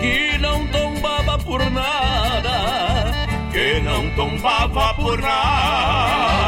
[0.02, 3.14] Que não tombava por nada.
[3.52, 6.44] Que não tombava por nada.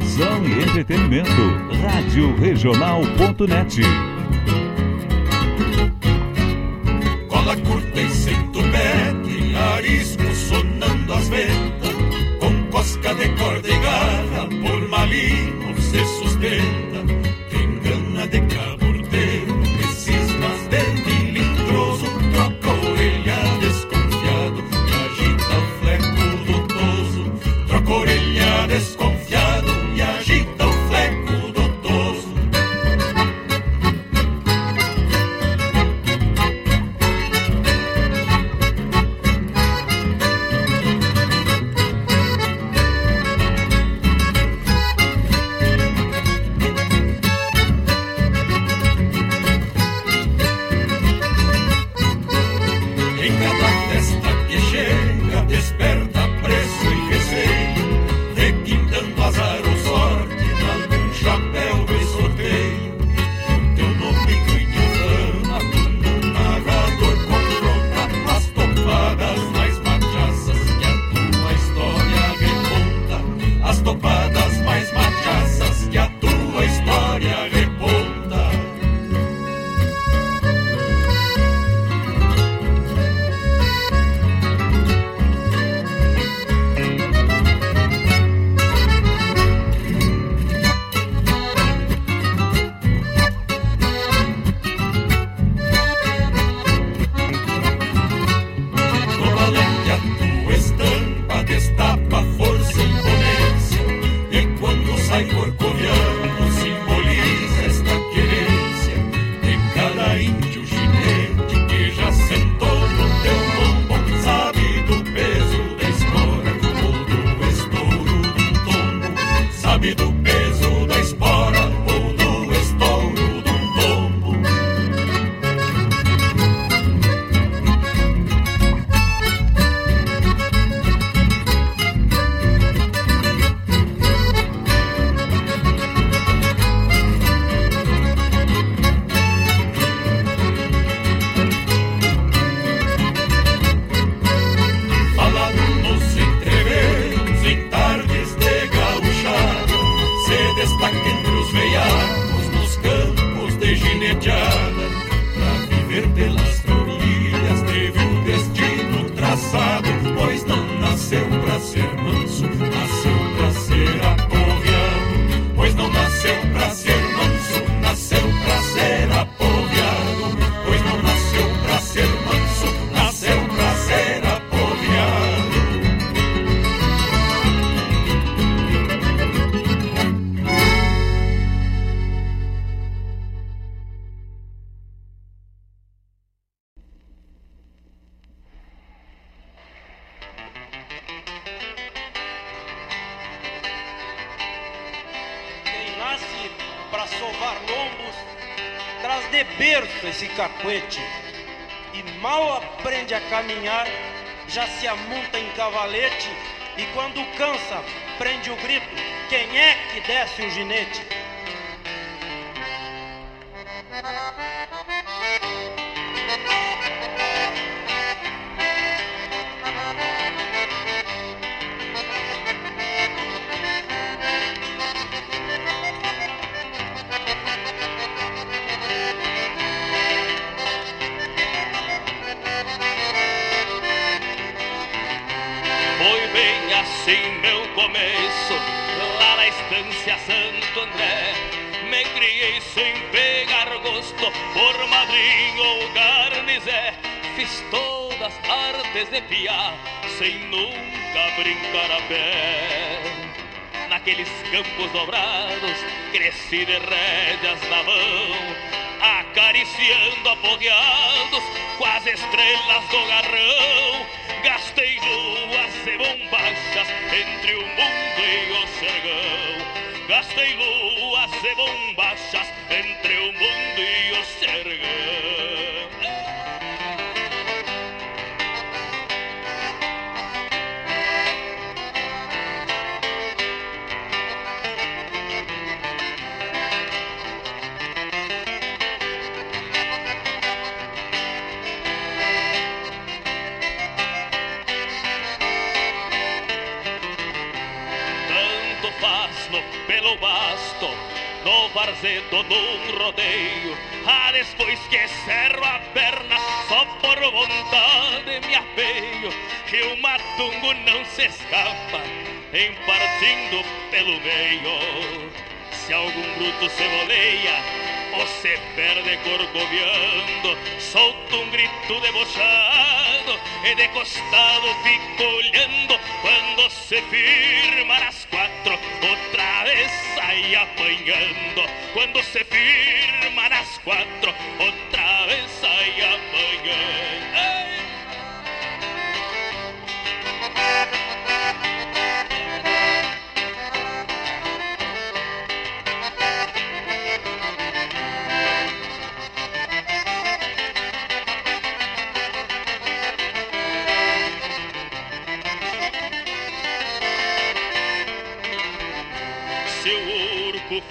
[0.00, 1.30] Informação e entretenimento.
[1.82, 4.19] Rádio Regional.net.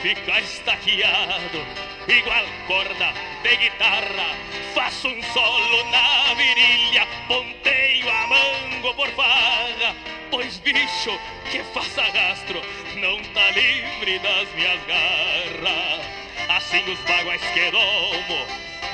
[0.01, 1.65] fica estaqueado,
[2.07, 4.35] igual corda de guitarra,
[4.73, 9.95] faço um solo na virilha, ponteio a mango por farra,
[10.31, 11.19] pois bicho
[11.51, 12.61] que faça rastro
[12.95, 16.05] não tá livre das minhas garras.
[16.49, 18.45] Assim os baguais que domo,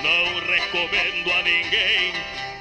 [0.01, 2.13] não recomendo a ninguém.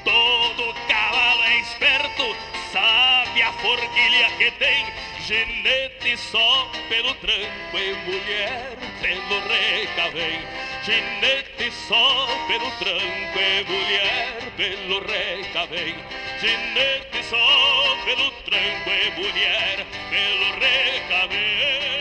[0.05, 2.37] Todo cavalo é esperto,
[2.73, 4.87] sabe a forquilha que tem.
[5.27, 10.39] Ginete só pelo tranco e mulher pelo recavém.
[10.85, 15.95] Ginete só pelo tranco e mulher pelo recavém.
[16.39, 21.94] Ginete só pelo tranco e mulher pelo recavém.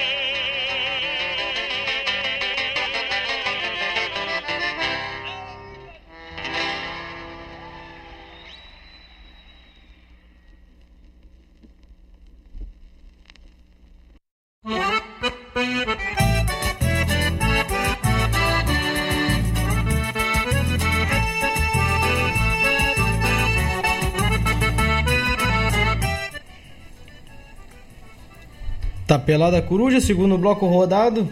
[29.13, 31.29] Tá pelada a coruja, segundo bloco rodado.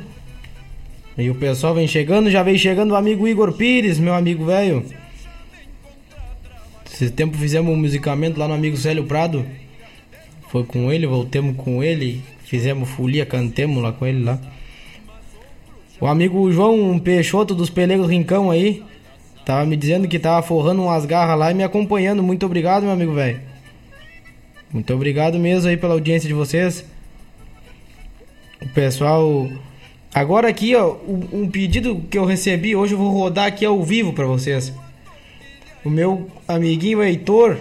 [1.18, 4.86] E o pessoal vem chegando, já vem chegando o amigo Igor Pires, meu amigo velho.
[6.94, 9.44] Esse tempo fizemos um musicamento lá no amigo Célio Prado.
[10.50, 14.40] Foi com ele, voltemos com ele, fizemos folia, cantemos lá com ele lá.
[16.00, 18.84] O amigo João Peixoto dos Pelegos Rincão aí,
[19.44, 22.22] tava me dizendo que tava forrando umas garras lá e me acompanhando.
[22.22, 23.40] Muito obrigado, meu amigo velho.
[24.72, 26.91] Muito obrigado mesmo aí pela audiência de vocês.
[28.62, 29.50] O pessoal.
[30.14, 34.14] Agora aqui, ó, um pedido que eu recebi hoje eu vou rodar aqui ao vivo
[34.14, 34.74] pra vocês.
[35.84, 37.58] O meu amiguinho Heitor,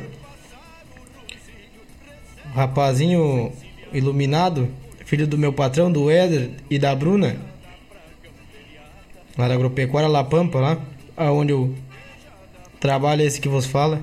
[2.53, 3.53] rapazinho
[3.93, 4.69] iluminado,
[5.07, 7.37] filho do meu patrão, do Éder e da Bruna,
[9.39, 10.79] lá da Agropecuária La Pampa, lá,
[11.17, 11.75] aonde eu
[12.79, 14.03] trabalho esse que vos fala.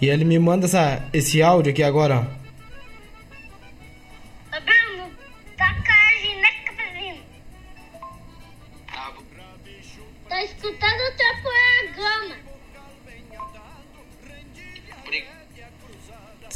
[0.00, 2.39] E ele me manda essa, esse áudio aqui agora, ó.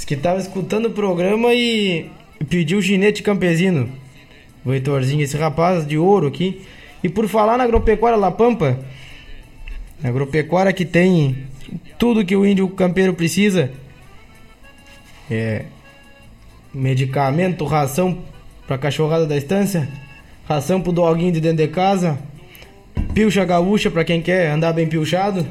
[0.06, 2.10] Que tava escutando o programa e
[2.48, 3.88] pediu o ginete campesino.
[4.64, 6.62] O Heitorzinho, esse rapaz de ouro aqui.
[7.02, 8.78] E por falar na agropecuária La Pampa,
[10.02, 11.46] agropecuária que tem
[11.98, 13.70] tudo que o índio campeiro precisa.
[15.30, 15.64] É
[16.72, 18.18] medicamento, ração
[18.66, 19.88] pra cachorrada da estância,
[20.46, 22.18] ração pro doguinho de dentro de casa,
[23.14, 25.46] pilcha gaúcha pra quem quer andar bem pilchado.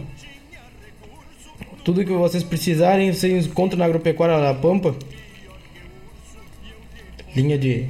[1.83, 4.95] Tudo que vocês precisarem, vocês encontram na Agropecuária La Pampa.
[7.35, 7.87] Linha de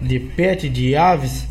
[0.00, 1.46] de pet, de aves.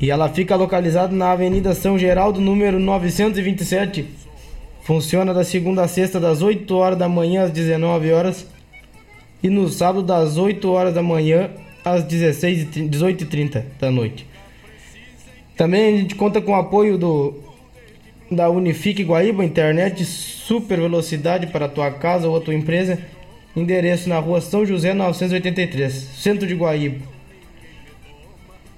[0.00, 4.06] E ela fica localizada na Avenida São Geraldo, número 927.
[4.82, 8.46] Funciona da segunda a sexta, das 8 horas da manhã às 19 horas.
[9.42, 11.50] E no sábado, das 8 horas da manhã
[11.84, 14.26] às 16 18h30 da noite.
[15.56, 17.47] Também a gente conta com o apoio do
[18.30, 22.98] da Unifique Guaíba, internet super velocidade para tua casa ou tua empresa.
[23.56, 27.04] Endereço na rua São José 983, centro de Guaíba.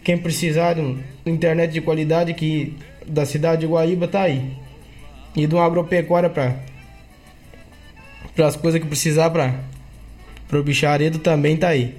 [0.02, 0.96] Quem precisar de
[1.26, 2.74] internet de qualidade que
[3.06, 4.52] da cidade de Guaíba tá aí.
[5.36, 6.56] E de uma agropecuária para
[8.34, 9.54] para as coisas que precisar para
[10.48, 11.94] pro bicharedo também tá aí.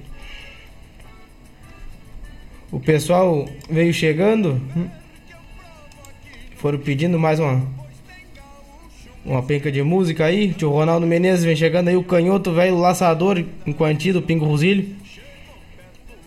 [2.70, 4.60] O pessoal veio chegando,
[6.62, 7.60] foram pedindo mais uma
[9.24, 10.50] uma penca de música aí.
[10.50, 14.94] O tio Ronaldo Menezes vem chegando aí, o canhoto velho laçador do Pingo Rosilho.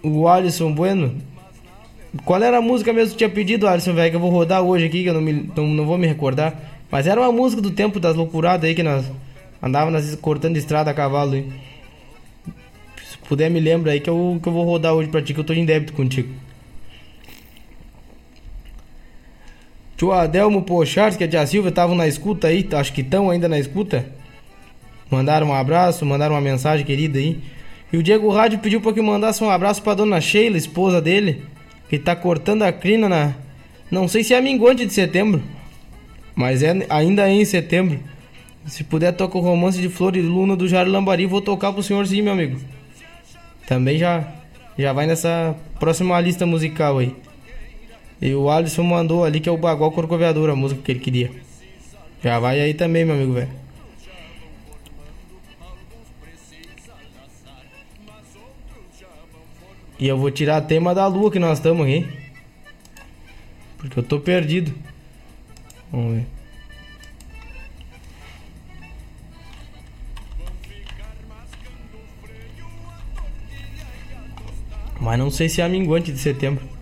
[0.03, 1.15] O Alisson Bueno.
[2.25, 4.11] Qual era a música mesmo que tinha pedido, Alisson, velho?
[4.11, 6.53] Que eu vou rodar hoje aqui, que eu não, me, não, não vou me recordar.
[6.91, 9.09] Mas era uma música do tempo das loucuradas aí que nós
[9.63, 11.49] andávamos cortando estrada a cavalo aí.
[13.09, 15.39] Se puder, me lembra aí que eu, que eu vou rodar hoje pra ti, que
[15.39, 16.29] eu tô em débito contigo.
[19.97, 23.29] Tio Adelmo Pochars, que é de a Silva, estavam na escuta aí, acho que estão
[23.29, 24.05] ainda na escuta.
[25.09, 27.39] Mandaram um abraço, mandaram uma mensagem querida aí.
[27.93, 31.01] E o Diego Rádio pediu para que eu mandasse um abraço para dona Sheila, esposa
[31.01, 31.43] dele,
[31.87, 33.33] que tá cortando a crina na.
[33.89, 35.41] Não sei se é minguante de setembro,
[36.35, 37.99] mas é ainda é em setembro.
[38.65, 41.83] Se puder, toca o romance de Flor e Luna do Jair Lambari, vou tocar pro
[41.83, 42.59] senhor sim, meu amigo.
[43.67, 44.27] Também já,
[44.77, 47.15] já vai nessa próxima lista musical aí.
[48.21, 51.31] E o Alisson mandou ali que é o Bagual Corcoveador, a música que ele queria.
[52.23, 53.65] Já vai aí também, meu amigo, velho.
[59.97, 62.07] E eu vou tirar tema da lua que nós estamos aqui.
[63.77, 64.73] Porque eu tô perdido.
[65.91, 66.25] Vamos ver.
[74.99, 76.74] Mas não sei se é a minguante de setembro.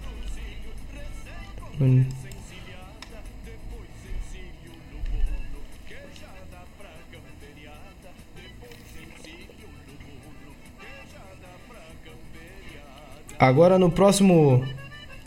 [13.40, 14.64] Agora no próximo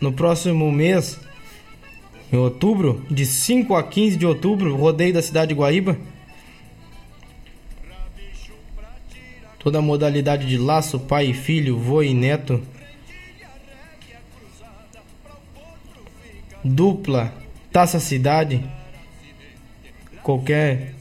[0.00, 1.18] no próximo mês,
[2.32, 5.98] em outubro, de 5 a 15 de outubro, rodeio da cidade de Guaíba.
[9.58, 12.62] Toda a modalidade de laço, pai e filho, vô e neto.
[16.66, 17.32] Dupla,
[17.72, 18.62] taça cidade.
[20.22, 20.94] Qualquer.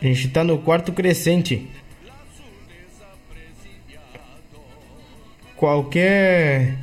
[0.00, 1.68] A gente tá no quarto crescente.
[5.62, 6.76] qualquer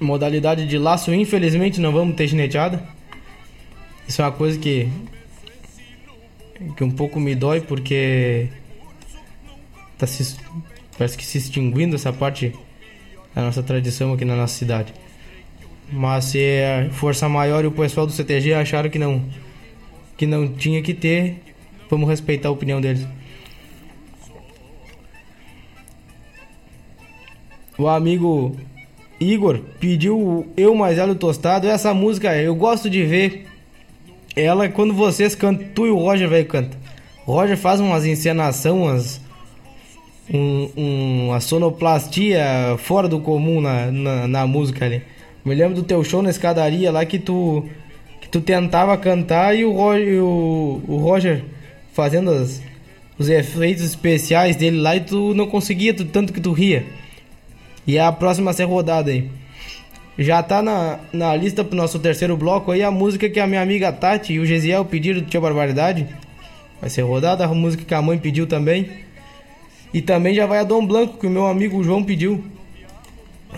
[0.00, 2.82] modalidade de laço, infelizmente não vamos ter gineteada.
[4.08, 4.88] Isso é uma coisa que
[6.78, 8.48] que um pouco me dói porque
[9.98, 10.38] tá se,
[10.96, 12.54] parece que se extinguindo essa parte
[13.36, 14.92] da nossa tradição aqui na nossa cidade.
[15.92, 19.22] Mas se a força maior e o pessoal do CTG acharam que não
[20.16, 21.40] que não tinha que ter,
[21.88, 23.06] vamos respeitar a opinião deles.
[27.78, 28.56] o amigo
[29.20, 31.68] Igor pediu Eu Mais Ela Tostado.
[31.68, 33.46] Essa música eu gosto de ver
[34.34, 36.76] ela quando vocês cantam, tu e o Roger velho canta.
[37.24, 39.20] Roger faz umas encenações, umas,
[40.32, 45.02] um, um, uma sonoplastia fora do comum na, na, na, música ali.
[45.44, 47.64] Me lembro do teu show na escadaria lá que tu,
[48.20, 51.44] que tu tentava cantar e o Roger, o, o Roger
[51.92, 52.60] fazendo as,
[53.18, 56.84] os efeitos especiais dele lá e tu não conseguia, tu, tanto que tu ria.
[57.86, 59.30] E é a próxima a ser rodada aí.
[60.18, 63.60] Já tá na, na lista pro nosso terceiro bloco aí a música que a minha
[63.60, 66.06] amiga Tati e o Gesiel pediram do Tia Barbaridade.
[66.80, 69.05] Vai ser rodada a música que a mãe pediu também.
[69.96, 72.44] E também já vai a Dom Blanco, que o meu amigo João pediu.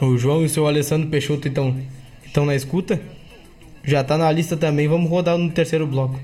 [0.01, 3.01] O João e o seu Alessandro Peixoto estão, na escuta.
[3.83, 6.17] Já tá na lista também, vamos rodar no terceiro bloco.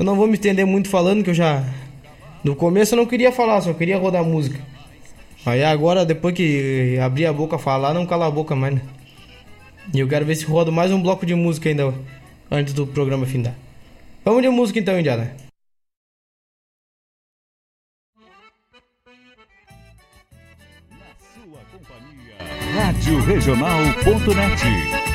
[0.00, 1.64] Eu não vou me estender muito falando, que eu já.
[2.42, 4.58] No começo eu não queria falar, só queria rodar música.
[5.46, 8.82] Aí agora, depois que abrir a boca falar, não cala a boca mais, né?
[9.94, 11.94] E eu quero ver se rodo mais um bloco de música ainda
[12.50, 13.54] antes do programa findar.
[14.24, 15.51] Vamos de música então, Indiana.
[23.02, 25.11] radioregional.net.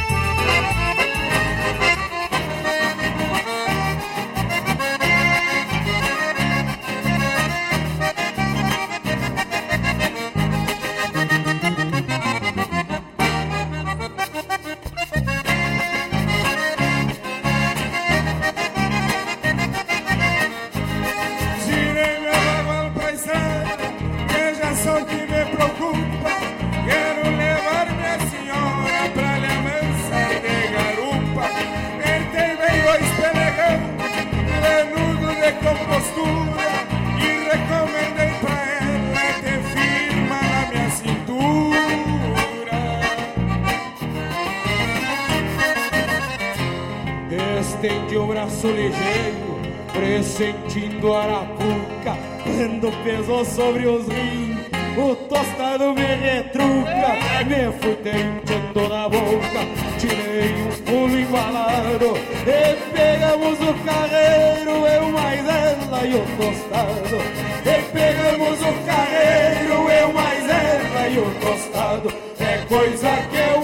[48.58, 54.58] Rádio Regional.net sentindo arapuca Quando pesou sobre os rins.
[54.98, 57.14] O tostado me retruca
[57.46, 59.60] Me fui tentando na boca.
[60.00, 67.18] Tirei um pulo embalado E pegamos o carreiro Eu mais ela e o tostado.
[67.64, 72.14] E pegamos o carreiro Eu mais ela e o tostado.
[72.40, 73.57] É coisa que eu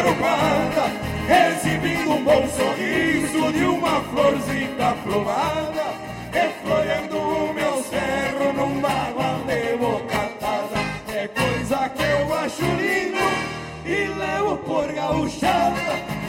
[0.00, 0.90] garopada,
[1.28, 5.94] exibindo um bom sorriso de uma florzinha plumada,
[6.32, 10.80] reflorando o meu cerro num bagual de bocatada.
[11.14, 13.18] É coisa que eu acho lindo
[13.84, 16.19] e levo por gauchada,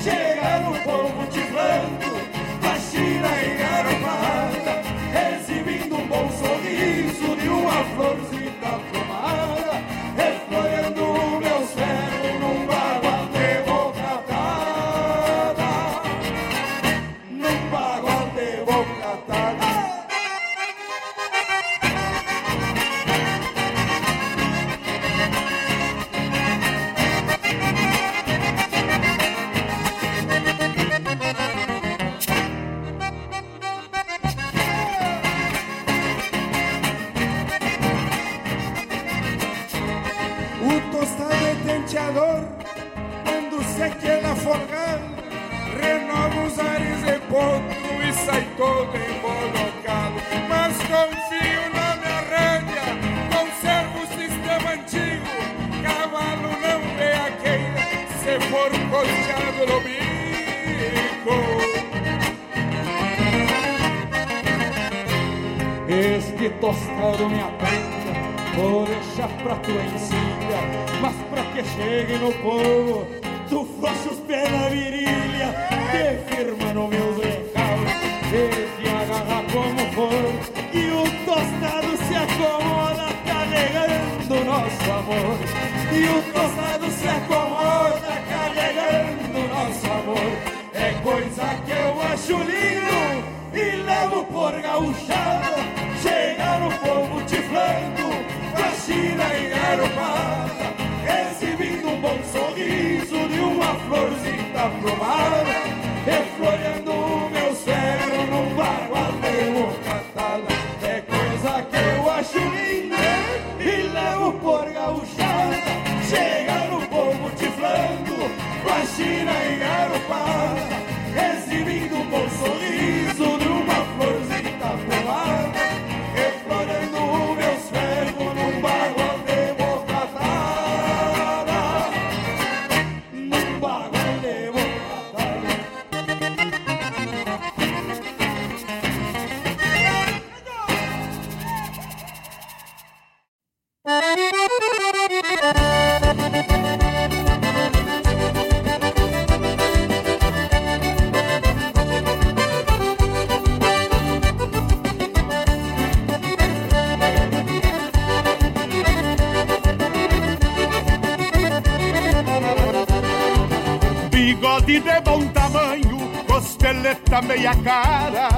[167.21, 168.29] meia cara,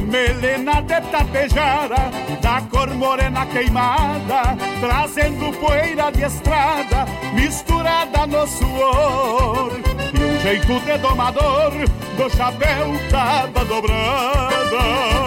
[0.00, 2.10] melena de tapejara,
[2.40, 9.72] da cor morena queimada, trazendo poeira de estrada, misturada no suor.
[10.14, 11.72] E um jeito de domador,
[12.16, 15.20] do chapéu cada dobrada.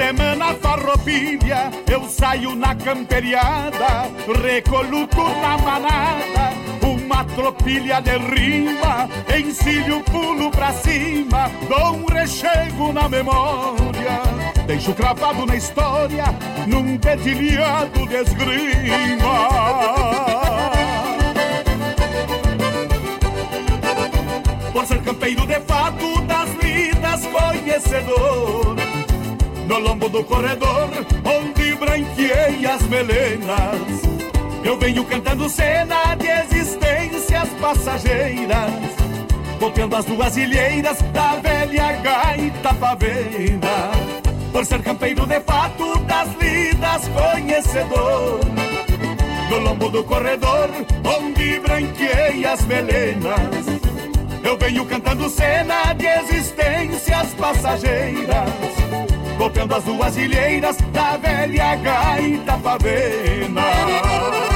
[0.00, 1.70] semana farroupilha
[2.20, 4.10] saio na camperiada,
[4.42, 6.52] recoluto na manada,
[6.82, 14.20] uma tropilha de rima, encilho pulo pra cima, dou um rechego na memória,
[14.66, 16.24] deixo cravado na história,
[16.66, 19.48] num dedilhado de esgrima.
[24.74, 28.76] Por ser campeiro de fato das lidas conhecedor
[29.70, 30.90] no lombo do corredor,
[31.24, 34.02] onde branqueei as melenas.
[34.62, 38.70] Eu venho cantando cena de existências passageiras,
[39.58, 43.90] copiando as duas ilheiras da velha gaita pavena.
[44.52, 48.40] Por ser campeiro de fato das lidas conhecedor,
[49.48, 50.68] no lombo do corredor,
[51.04, 53.80] onde branqueei as melenas.
[54.42, 59.09] Eu venho cantando cena de existências passageiras
[59.40, 64.49] Golpeando as duas ilheiras da velha gaita pavena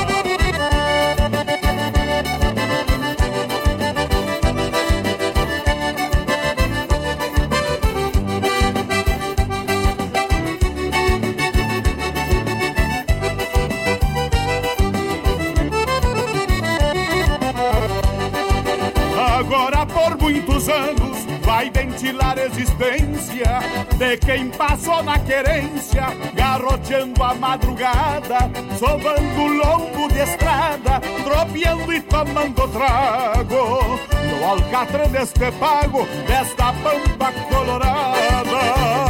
[22.04, 23.60] ventilar a existência
[23.96, 26.02] de quem passou na querência,
[26.34, 28.38] garroteando a madrugada,
[28.78, 33.98] sovando lombo de estrada, tropeando e tomando trago,
[34.28, 39.04] no alcatra deste pago, desta pampa colorada.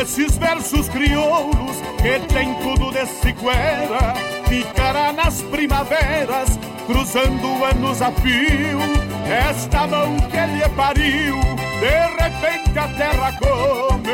[0.00, 4.14] esses versos crioulos que tem tudo de cicuera,
[4.48, 8.78] ficará nas primaveras, cruzando anos a fio.
[9.26, 11.38] Esta mão que lhe pariu,
[11.78, 14.10] de repente a terra come.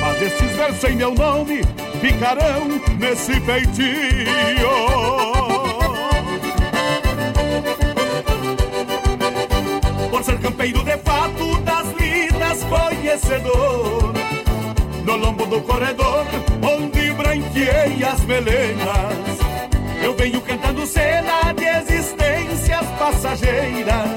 [0.00, 1.62] Mas esses versos em meu nome
[2.00, 3.86] ficarão nesse feitio.
[10.10, 14.15] Por ser campeiro de fato das lidas conhecedor
[15.06, 16.26] no lombo do corredor,
[16.62, 19.38] onde branqueei as melenas.
[20.02, 24.10] Eu venho cantando cena de existências passageiras,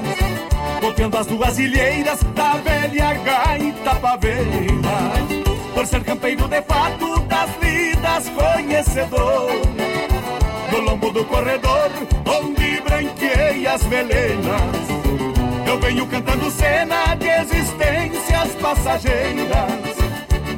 [0.80, 5.12] copiando as duas ilheiras da velha gaita pavena.
[5.72, 9.52] Por ser campeiro de fato das lidas conhecedor,
[10.72, 11.90] no lombo do corredor,
[12.26, 14.90] onde branqueei as melenas.
[15.66, 19.89] Eu venho cantando cena de existências passageiras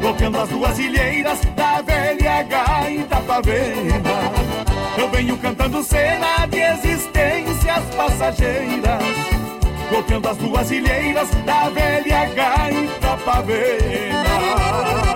[0.02, 4.32] Golpeando as duas ilheiras da velha gaita pavena
[4.98, 9.02] Eu venho cantando cena de existências passageiras
[9.88, 15.11] Golpeando as duas ilheiras da velha gaita pavena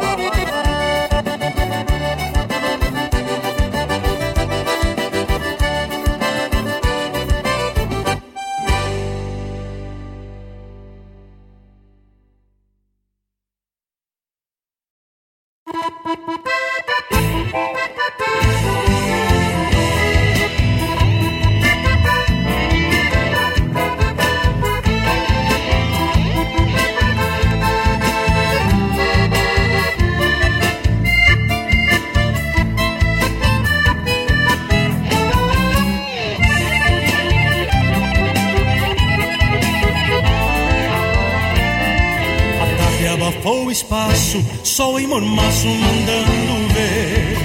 [44.76, 47.38] sol em mormaço mandando ver.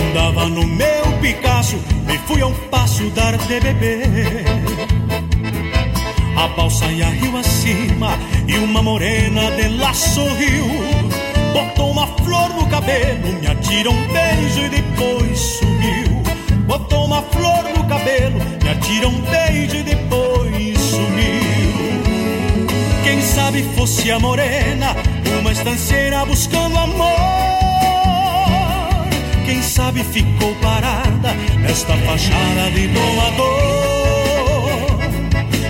[0.00, 1.76] Andava no meu Picasso
[2.08, 4.44] e fui ao passo dar de beber.
[6.36, 8.16] A balsa ia rio acima
[8.46, 10.66] e uma morena de lá sorriu.
[11.52, 16.22] Botou uma flor no cabelo, me atira um beijo e depois sumiu.
[16.68, 21.26] Botou uma flor no cabelo, me atira um beijo e depois sumiu.
[23.02, 24.94] Quem sabe fosse a morena
[25.40, 27.16] uma estanceira buscando amor.
[29.44, 34.16] Quem sabe ficou parada nesta fachada de doador.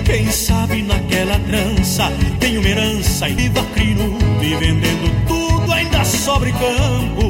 [0.05, 6.51] Quem sabe naquela trança tem uma herança e viva crino e vendendo tudo ainda sobre
[6.53, 7.26] campo.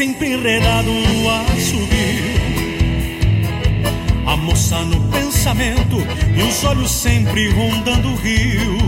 [0.00, 2.40] Sempre enredado no assobio.
[4.26, 5.98] A moça no pensamento
[6.34, 8.78] e os olhos sempre rondando o rio.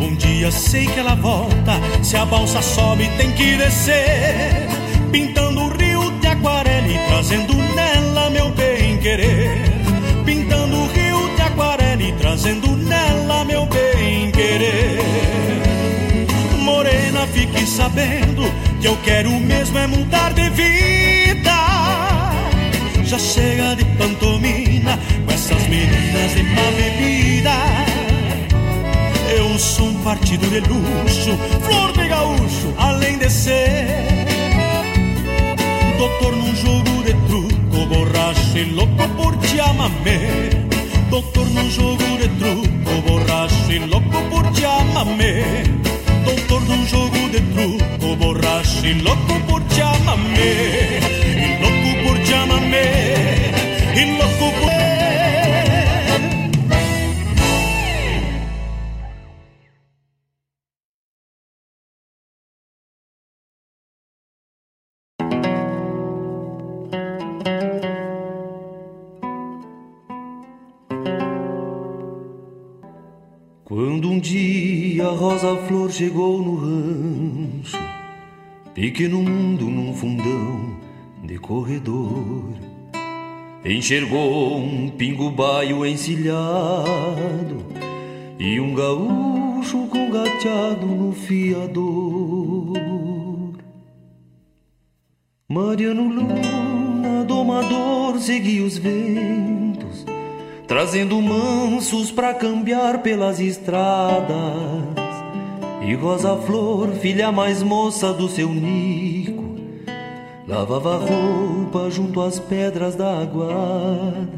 [0.00, 4.66] Um dia sei que ela volta, se a balsa sobe tem que descer.
[5.12, 9.62] Pintando o rio de aquarela e trazendo nela meu bem querer.
[10.24, 14.98] Pintando o rio de aquarela e trazendo nela meu bem querer.
[16.64, 21.56] Morena, fique sabendo que eu quero mesmo é mudar de vida.
[23.04, 27.50] Já chega de pantomina com essas meninas de má bebida.
[29.36, 33.86] Eu sou um partido de luxo, flor de gaúcho, além de ser.
[35.98, 40.50] Doutor num jogo de truco, borracho e louco por te amamé.
[41.10, 45.64] Doutor num jogo de truco, borracho e louco por te amamé.
[46.24, 47.69] Doutor num jogo de truco,
[48.20, 51.00] borracho e louco por te amamé.
[51.42, 52.86] E louco por te amamé.
[53.96, 54.70] E louco por
[73.70, 77.78] Quando um dia a Rosa Flor chegou no rancho,
[78.74, 80.76] pequeno mundo num fundão
[81.22, 82.54] de corredor,
[83.64, 87.66] enxergou um pingo baio encilhado
[88.38, 92.78] e um gaúcho com gateado no fiador.
[95.48, 99.30] Mariano Luna, domador, seguia os ventos
[100.70, 104.99] trazendo mansos pra cambiar pelas estradas.
[105.80, 109.56] E Rosa Flor, filha mais moça do seu Nico,
[110.46, 114.28] lavava roupa junto às pedras da aguada.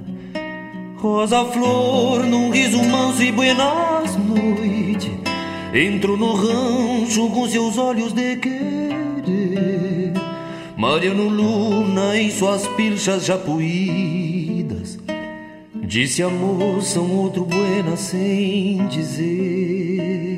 [0.97, 5.11] Rosa Flor, num riso manso e buenas noites,
[5.75, 10.13] entrou no rancho com seus olhos de querer.
[10.77, 14.99] Mariano Luna em suas pilchas já puídas
[15.93, 20.32] Disse a moça um outro buena sem dizer,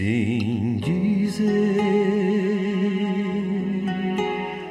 [0.00, 1.44] sem dizer.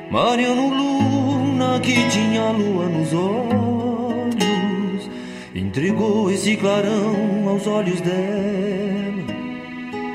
[0.10, 5.10] Mariano Luna que tinha lua nos olhos,
[5.54, 8.20] entregou esse clarão aos olhos dela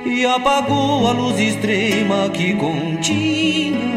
[0.04, 3.94] e apagou a luz extrema que continha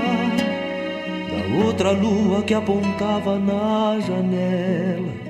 [1.65, 5.27] outra lua que apontava na janela.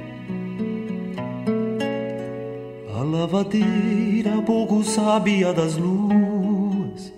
[3.07, 7.13] Lavadeira pouco sabia das luas,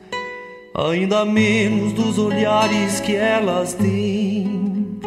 [0.73, 4.99] ainda menos dos olhares que elas têm.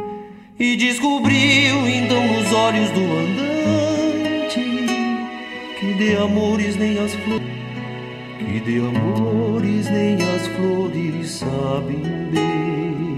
[0.58, 4.60] E descobriu então nos olhos do andante
[5.78, 7.46] que de amores nem as flores,
[8.38, 13.11] que de amores nem as flores sabem bem.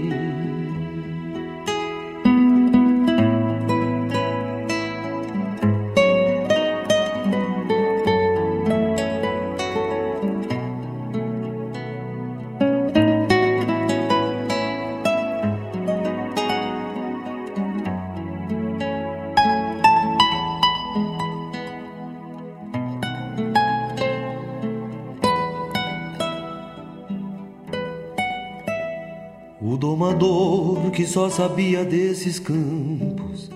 [31.15, 33.49] Só sabia desses campos.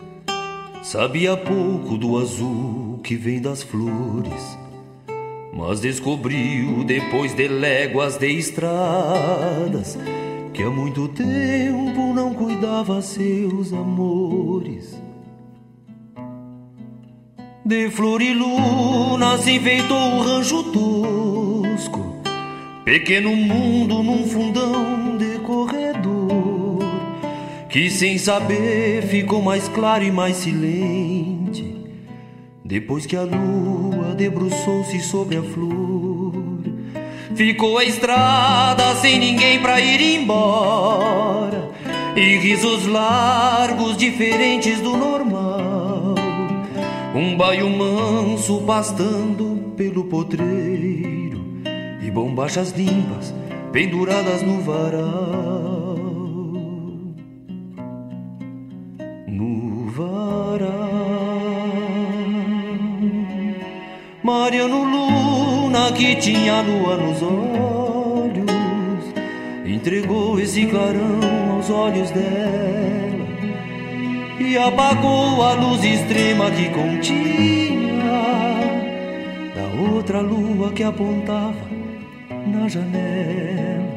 [0.81, 4.57] Sabia pouco do azul que vem das flores,
[5.53, 9.99] mas descobriu depois de léguas de estradas
[10.53, 14.97] que há muito tempo não cuidava seus amores.
[17.65, 22.15] De flor e luna se enfeitou o rancho tosco,
[22.85, 24.88] pequeno mundo num fundão
[27.69, 31.85] que sem saber ficou mais claro e mais silente,
[32.65, 36.33] depois que a lua debruçou-se sobre a flor.
[37.35, 41.69] Ficou a estrada sem ninguém pra ir embora.
[42.15, 46.15] E risos largos, diferentes do normal.
[47.15, 51.45] Um baio manso pastando pelo potreiro.
[52.01, 53.33] E bombachas limpas
[53.71, 55.58] penduradas no varal.
[64.29, 68.45] Mariano Luna que tinha lua nos olhos
[69.65, 71.19] Entregou esse clarão
[71.55, 73.27] aos olhos dela
[74.39, 78.21] E apagou a luz extrema que continha
[79.55, 81.67] Da outra lua que apontava
[82.45, 83.89] na janela.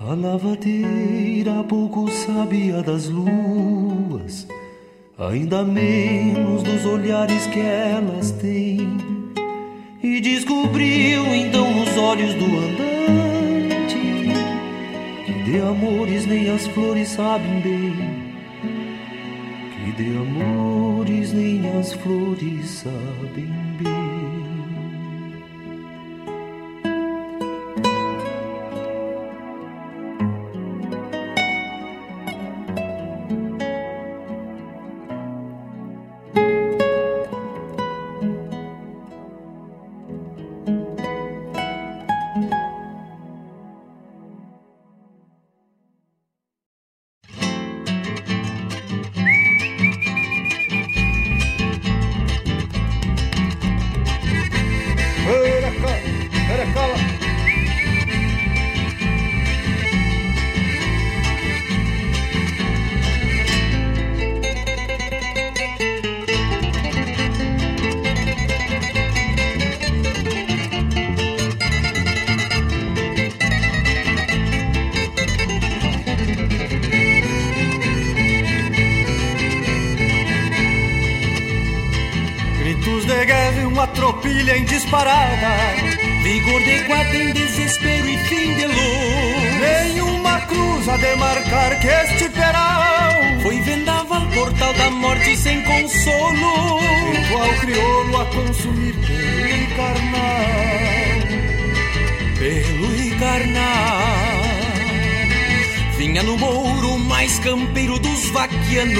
[0.00, 4.48] A lavadeira pouco sabia das luas
[5.18, 8.98] ainda menos dos olhares que elas têm.
[10.02, 13.96] E descobriu então nos olhos do andante
[15.24, 18.34] que de amores nem as flores sabem bem.
[19.72, 23.48] Que de amores nem as flores sabem
[23.80, 24.23] bem.
[106.04, 108.94] Vinha no mouro mais campeiro dos vaquianos.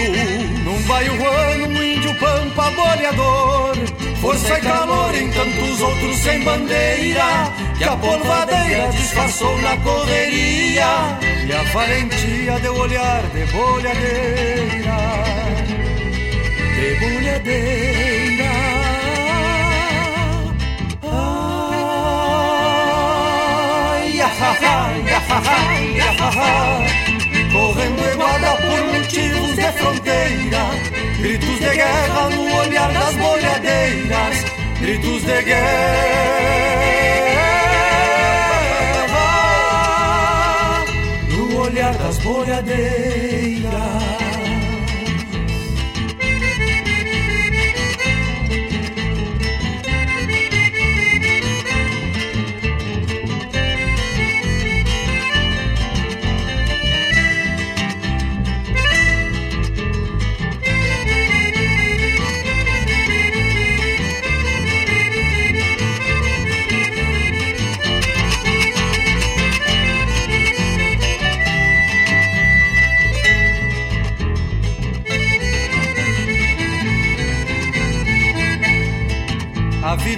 [0.64, 3.76] Num baiuano, um índio pampa boleador
[4.22, 7.52] Força e calor em tantos outros sem bandeira.
[7.76, 11.18] Que a polvadeira disfarçou na correria.
[11.46, 14.96] E a valentia deu olhar de bolhadeira.
[16.74, 18.50] De bolhadeira.
[23.92, 25.83] Ai, ahaha, ahaha,
[27.52, 30.70] Correndo iguada por motivos de fronteira
[31.18, 34.44] Gritos de guerra no olhar das bolhadeiras
[34.80, 35.64] Gritos de guerra
[41.28, 44.13] No olhar das bolhadeiras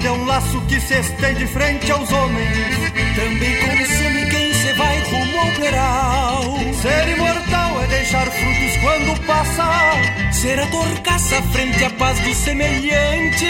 [0.06, 2.76] é um laço que se estende frente aos homens.
[3.16, 6.42] Também consome quem se vai rumo ao peral.
[6.80, 10.32] Ser imortal é deixar frutos quando passa.
[10.32, 13.46] Ser a torcaça frente à paz do semelhante.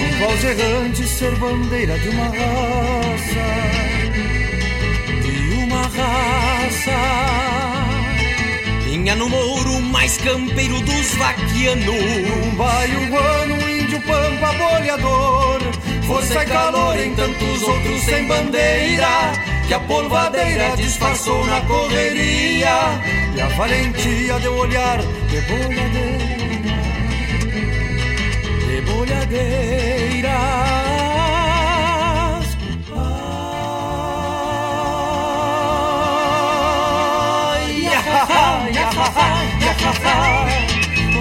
[0.00, 3.46] Um voz errante, ser bandeira de uma raça.
[5.22, 6.98] De uma raça.
[8.84, 11.86] Vinha no mouro mais campeiro dos vaquianos.
[12.46, 19.32] Um baiuano, um índio pampa boleador Força e calor em tantos outros sem bandeira,
[19.66, 23.00] que a polvadeira disfarçou na correria,
[23.34, 26.34] e a valentia deu olhar de bolhadeira,
[28.66, 30.74] de bolhadeira.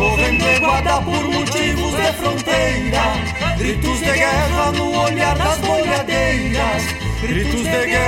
[0.03, 3.03] Correndo guarda por motivos de fronteira.
[3.57, 6.83] Gritos de guerra no olhar das boiadeiras.
[7.21, 8.03] Gritos de guerra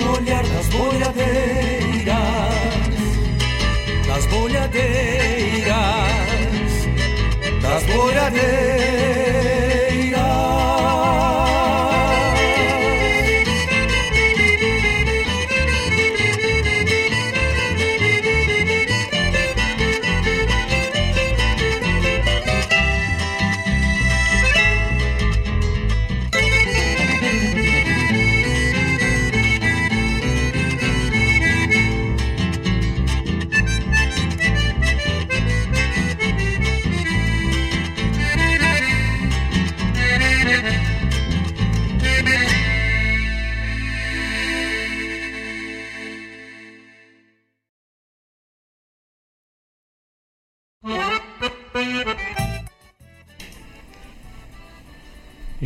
[0.00, 2.16] No olhar das boiadeiras.
[4.06, 5.76] Das boiadeiras.
[7.60, 8.67] Das boiadeiras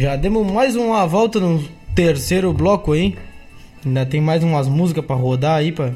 [0.02, 1.62] Já demos mais uma volta no
[1.94, 3.16] terceiro bloco aí.
[3.86, 5.94] Ainda tem mais umas músicas para rodar aí para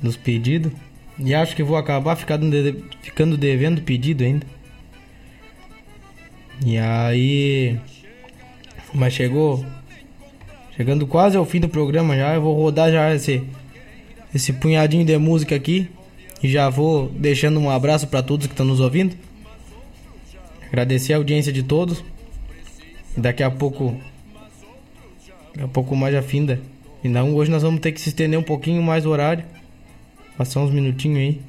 [0.00, 0.70] nos pedidos.
[1.18, 2.76] E acho que vou acabar ficando, de...
[3.02, 4.46] ficando devendo pedido ainda.
[6.64, 7.76] E aí.
[8.94, 9.66] Mas chegou.
[10.76, 12.36] Chegando quase ao fim do programa já.
[12.36, 13.42] Eu vou rodar já esse,
[14.32, 15.88] esse punhadinho de música aqui.
[16.40, 19.16] E já vou deixando um abraço para todos que estão nos ouvindo.
[20.68, 22.13] Agradecer a audiência de todos.
[23.16, 23.96] Daqui a pouco.
[25.52, 26.60] Daqui a pouco mais a finda.
[27.02, 29.44] E não, hoje nós vamos ter que se estender um pouquinho mais o horário.
[30.36, 31.40] Passar uns minutinhos aí.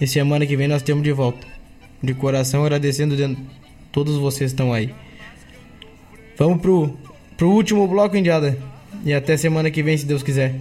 [0.00, 1.46] E semana que vem nós temos de volta.
[2.02, 3.36] De coração agradecendo de
[3.90, 4.94] todos vocês estão aí.
[6.36, 6.96] Vamos pro,
[7.36, 8.58] pro último bloco, Indiada.
[9.04, 10.54] E até semana que vem, se Deus quiser.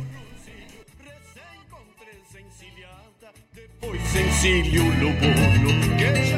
[3.81, 5.19] Pois sencillo lobo,
[5.97, 6.34] que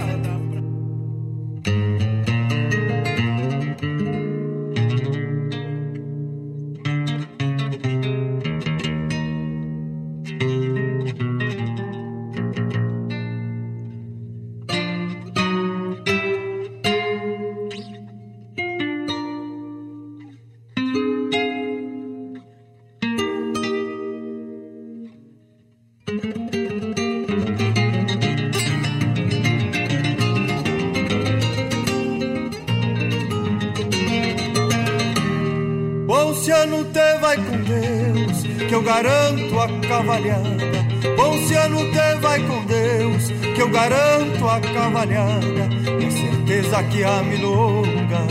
[39.98, 40.88] cavalhada.
[41.16, 45.70] Bom se ano te vai com Deus, que eu garanto a cavalhada.
[46.06, 48.22] A certeza que a milonga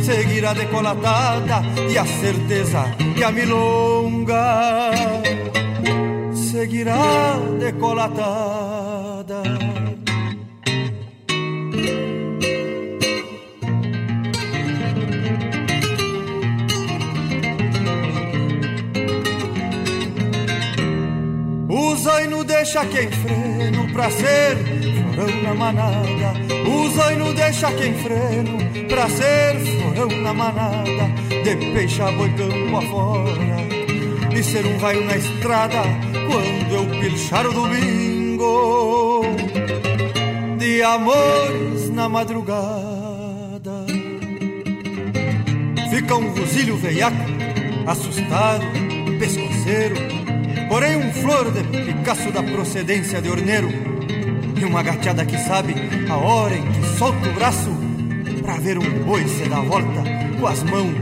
[0.00, 1.62] seguirá decolatada.
[1.90, 2.84] E a certeza
[3.16, 4.90] que a milonga
[6.32, 8.71] seguirá decolatada.
[22.72, 26.32] Deixa quem freno pra ser florão na manada.
[27.12, 28.56] E não deixa quem freno
[28.88, 31.10] pra ser florão na manada.
[31.44, 33.62] De peixe boi campo afora
[34.34, 35.82] e ser um raio na estrada
[36.12, 39.22] quando eu pilchar o domingo.
[40.58, 43.84] De amores na madrugada.
[45.90, 47.16] Fica um rosilho veiaco,
[47.86, 48.64] assustado,
[49.18, 50.11] pescoceiro
[50.72, 53.68] Porém um flor de Picasso da procedência de orneiro
[54.58, 55.74] E uma gateada que sabe
[56.08, 57.70] a hora em que solta o braço
[58.40, 60.02] Pra ver um boi se dar volta
[60.40, 60.94] com as mãos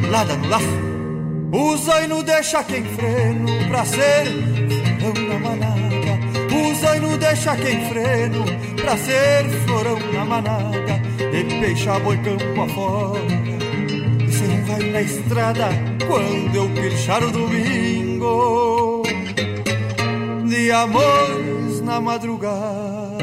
[0.00, 0.64] pialadas no laço.
[1.52, 4.24] Usa e não deixa quem freno pra ser
[4.98, 6.70] florão na manada.
[6.70, 8.44] Usa e não deixa quem freno
[8.80, 10.98] pra ser florão na manada.
[11.30, 13.20] De peixe boi campo afora
[14.26, 15.68] E se não vai na estrada
[16.08, 18.79] quando eu pilchar o domingo
[20.50, 23.20] de amores na madrugada.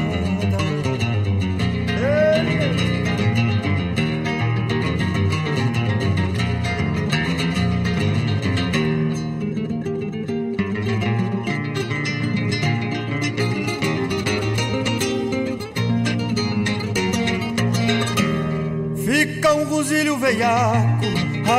[19.04, 21.04] Fica um gozilho veiaco,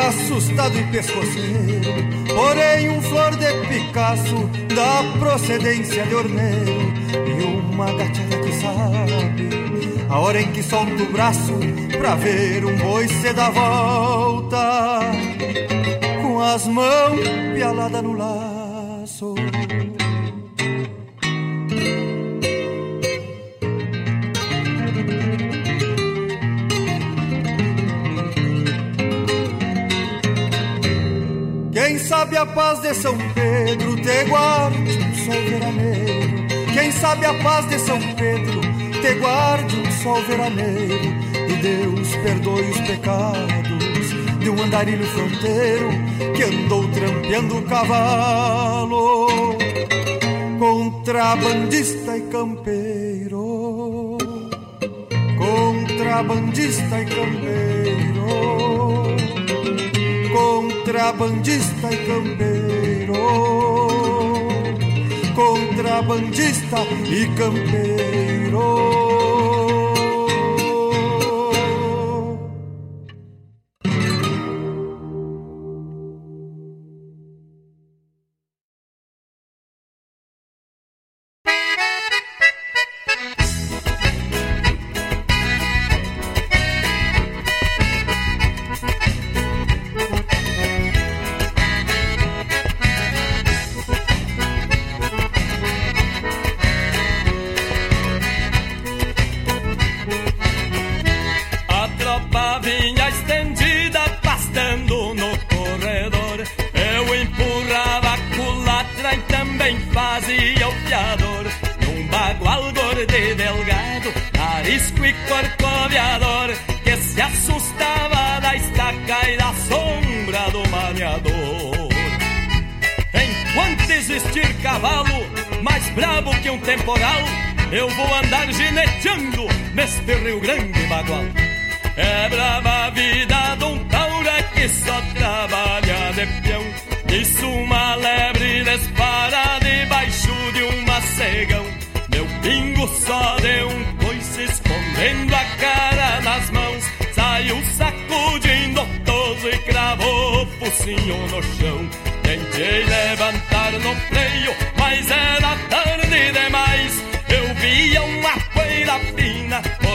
[0.08, 6.94] assustado e pescoceiro porém um flor de Picasso da procedência de orneiro
[7.28, 7.44] e
[7.74, 9.50] uma gateada que sabe
[10.10, 11.54] a hora em que solta o braço
[11.98, 15.02] pra ver um boi se dar volta
[16.22, 17.20] com as mãos
[17.56, 18.49] pialadas no laço.
[32.40, 36.48] A paz de São Pedro te guarde um sol veraneiro.
[36.74, 38.62] Quem sabe a paz de São Pedro
[39.02, 41.14] te guarde um sol veraneiro.
[41.50, 45.90] E Deus perdoe os pecados de um andarilho fronteiro
[46.34, 49.28] que andou trampeando o cavalo.
[50.60, 54.18] Contrabandista e campeiro.
[55.38, 57.79] Contrabandista e campeiro
[60.90, 63.14] contrabandista e campeiro,
[65.36, 68.89] contrabandista e campeiro.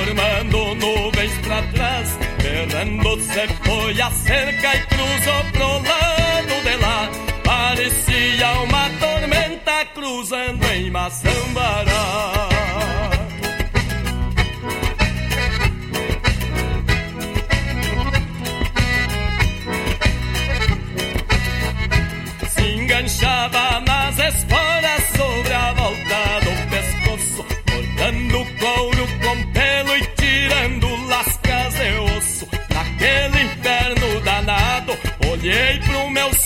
[0.04, 2.18] Formando nuvens pra trás.
[2.42, 7.10] Berrando se foi a cerca e cruzou pro lado de lá.
[7.42, 11.93] Parecia uma tormenta cruzando em Maçambará.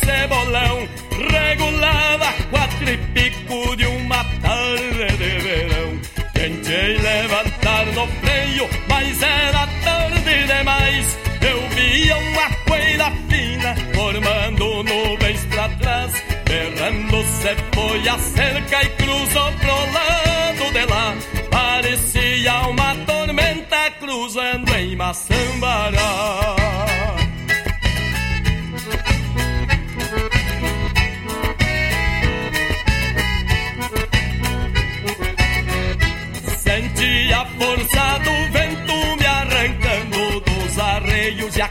[0.09, 6.01] Cebolão, regulava quatro e pico de uma tarde de verão.
[6.32, 11.18] Tentei levantar no freio, mas era tarde demais.
[11.43, 16.12] Eu via uma poeira fina formando nuvens pra trás.
[16.47, 21.14] Berrando se foi a cerca e cruzou pro lado de lá.
[21.51, 26.48] Parecia uma tormenta cruzando em Maçambará.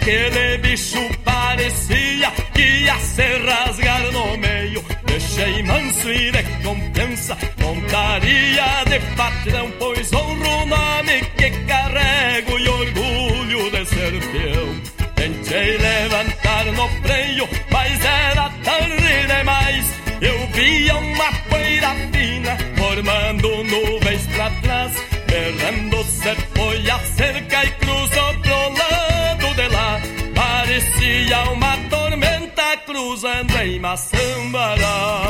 [0.07, 4.83] Aquele bicho parecia que ia se rasgar no meio.
[5.05, 12.69] Deixei manso e de confiança Montaria de patrão Pois honro o nome que carrego E
[12.69, 14.81] orgulho de ser peão
[15.15, 19.85] Tentei levantar no freio Mas era tarde demais.
[20.21, 24.93] Eu via uma poeira fina Formando nuvens pra trás
[25.27, 26.56] Berrando se
[33.77, 35.26] Em Maçambará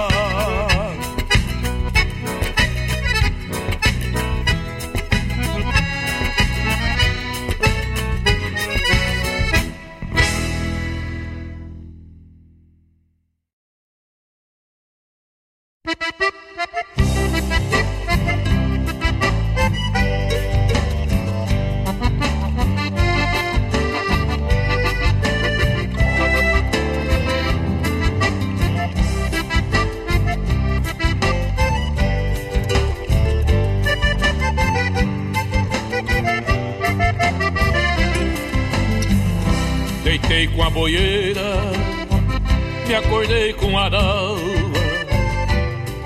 [42.98, 44.88] acordei com a dalva.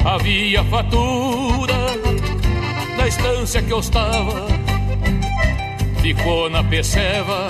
[0.04, 1.98] Havia fatura
[2.98, 4.48] na estância que eu estava.
[6.02, 7.48] Ficou na peseva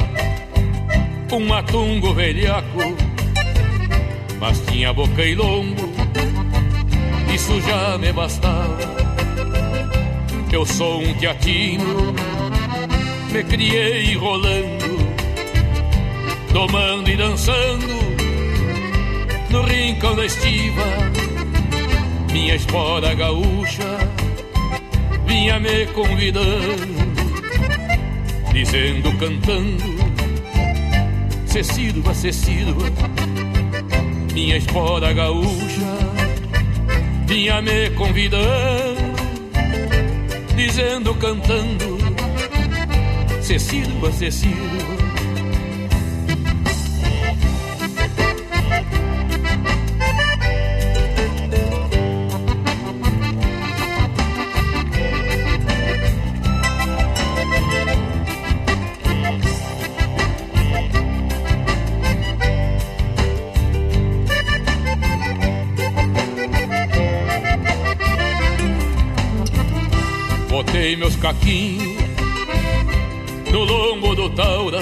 [1.31, 2.95] um matungo velhaco,
[4.39, 5.89] mas tinha boca e lombo,
[7.33, 8.77] isso já me bastava.
[10.51, 12.13] Eu sou um teatino,
[13.31, 14.97] me criei rolando,
[16.51, 18.00] tomando e dançando
[20.25, 20.85] estiva.
[22.31, 23.97] Minha espora gaúcha
[25.25, 26.87] vinha me convidando,
[28.53, 30.01] dizendo, cantando,
[31.51, 32.87] Cê sirva, cê sirva,
[34.33, 35.97] minha espora gaúcha
[37.27, 39.11] vinha me convidando,
[40.55, 41.97] dizendo, cantando,
[43.41, 44.90] cê sirva, cê sirva.
[73.51, 74.81] No lombo do taura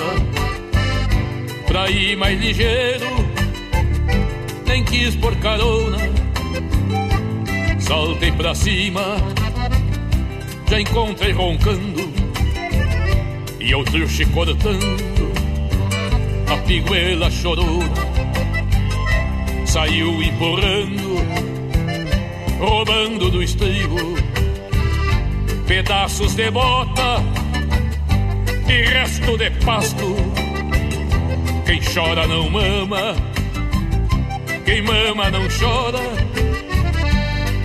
[1.68, 3.06] Pra ir mais ligeiro
[4.66, 5.98] Nem quis por carona.
[7.80, 9.18] Saltei pra cima
[10.68, 12.12] Já encontrei roncando
[13.60, 15.32] E outro chicortando
[16.52, 17.94] A piguela chorona.
[19.66, 21.20] Saiu empurrando
[22.60, 24.19] Roubando do estribo
[25.70, 27.24] pedaços de bota
[28.68, 30.16] e resto de pasto.
[31.64, 33.16] Quem chora não mama,
[34.66, 36.00] quem mama não chora,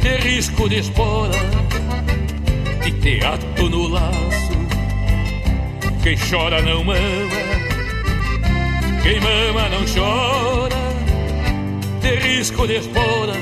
[0.03, 1.35] de risco de espora
[2.87, 4.53] e teatro no laço.
[6.03, 7.01] Quem chora não mama,
[9.03, 10.77] quem mama não chora,
[12.03, 13.33] de risco de espora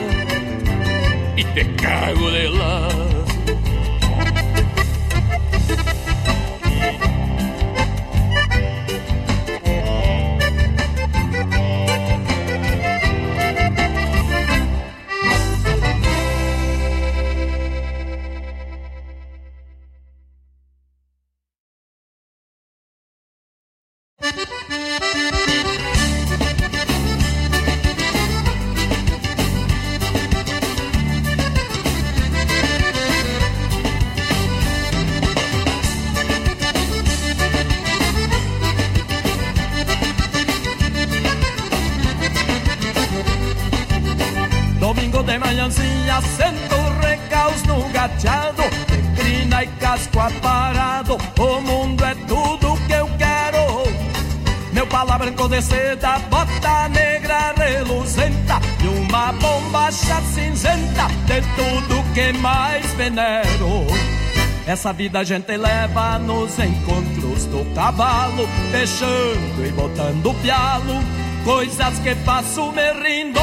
[1.37, 3.12] e te cago de laço.
[64.83, 70.95] Essa vida a gente leva nos encontros do cavalo, deixando e botando pialo,
[71.45, 73.39] coisas que faço me rindo.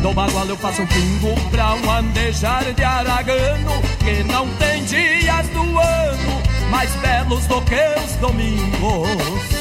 [0.00, 3.70] Do bagual eu faço um pingo pra um andejar de aragano
[4.00, 7.74] Que não tem dias do ano mais belos do que
[8.04, 9.53] os domingos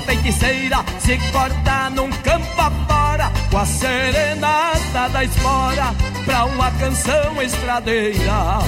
[0.00, 5.94] feiticeira se corta num campo afora Com a serenata da espora
[6.24, 8.58] Pra uma canção estradeira.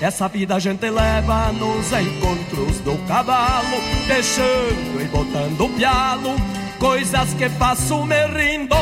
[0.00, 6.36] Essa vida a gente leva nos encontros do cavalo Deixando e botando pialo
[6.78, 8.74] Coisas que faço me rindo.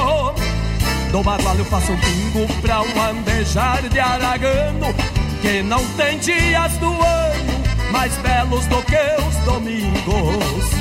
[1.12, 4.94] Do barbalho faço um pingo pra um andejar de aragano
[5.42, 8.96] Que não tem dias do ano mais belos do que
[9.26, 10.79] os domingos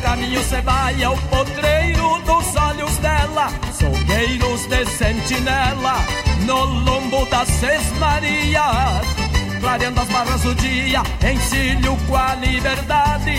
[0.00, 5.94] caminho cê vai ao potreiro dos olhos dela Solgueiros de sentinela
[6.46, 9.20] no lombo das seis Marias
[9.60, 13.34] Clareando as barras do dia, encilho com a liberdade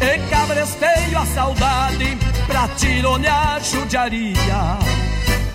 [0.00, 2.16] E cabresteio a saudade
[2.46, 4.78] pra tironear judiaria.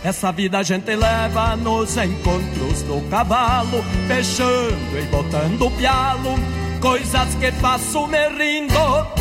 [0.03, 6.35] Essa vida a gente leva nos encontros do cavalo, fechando e botando pialo,
[6.79, 9.20] coisas que faço me rindo.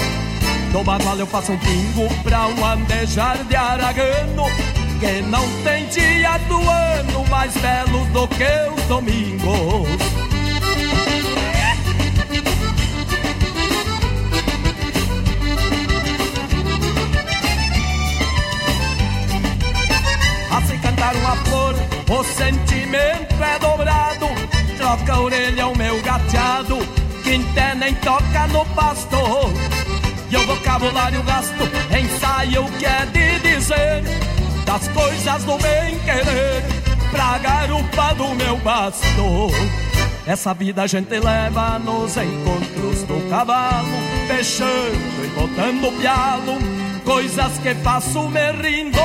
[0.72, 4.44] Do bagual eu faço um pingo pra um andejar de aragano,
[5.01, 8.44] que não tem dia do ano mais belo do que
[8.76, 9.88] os domingos.
[20.52, 21.74] Assim cantar uma flor,
[22.09, 24.26] o sentimento é dobrado.
[24.76, 26.78] Troca a orelha o meu gateado,
[27.24, 29.80] quinté nem toca no pasto.
[30.31, 34.05] E o vocabulário gasto, ensaio o que é de dizer
[34.65, 36.62] das coisas do bem querer,
[37.11, 39.51] pra garupa do meu basto.
[40.24, 43.89] Essa vida a gente leva nos encontros do cavalo,
[44.28, 46.59] fechando e botando pialo,
[47.05, 49.01] coisas que faço me rindo.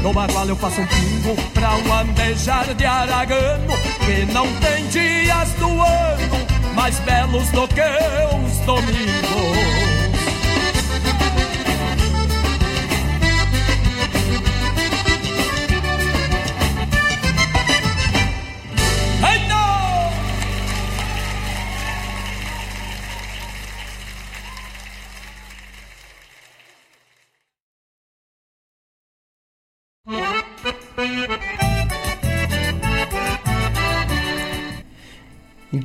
[0.00, 3.72] No bagual eu faço um pingo pra um andejar de aragano
[4.04, 9.93] Que não tem dias do ano mais belos do que os domingos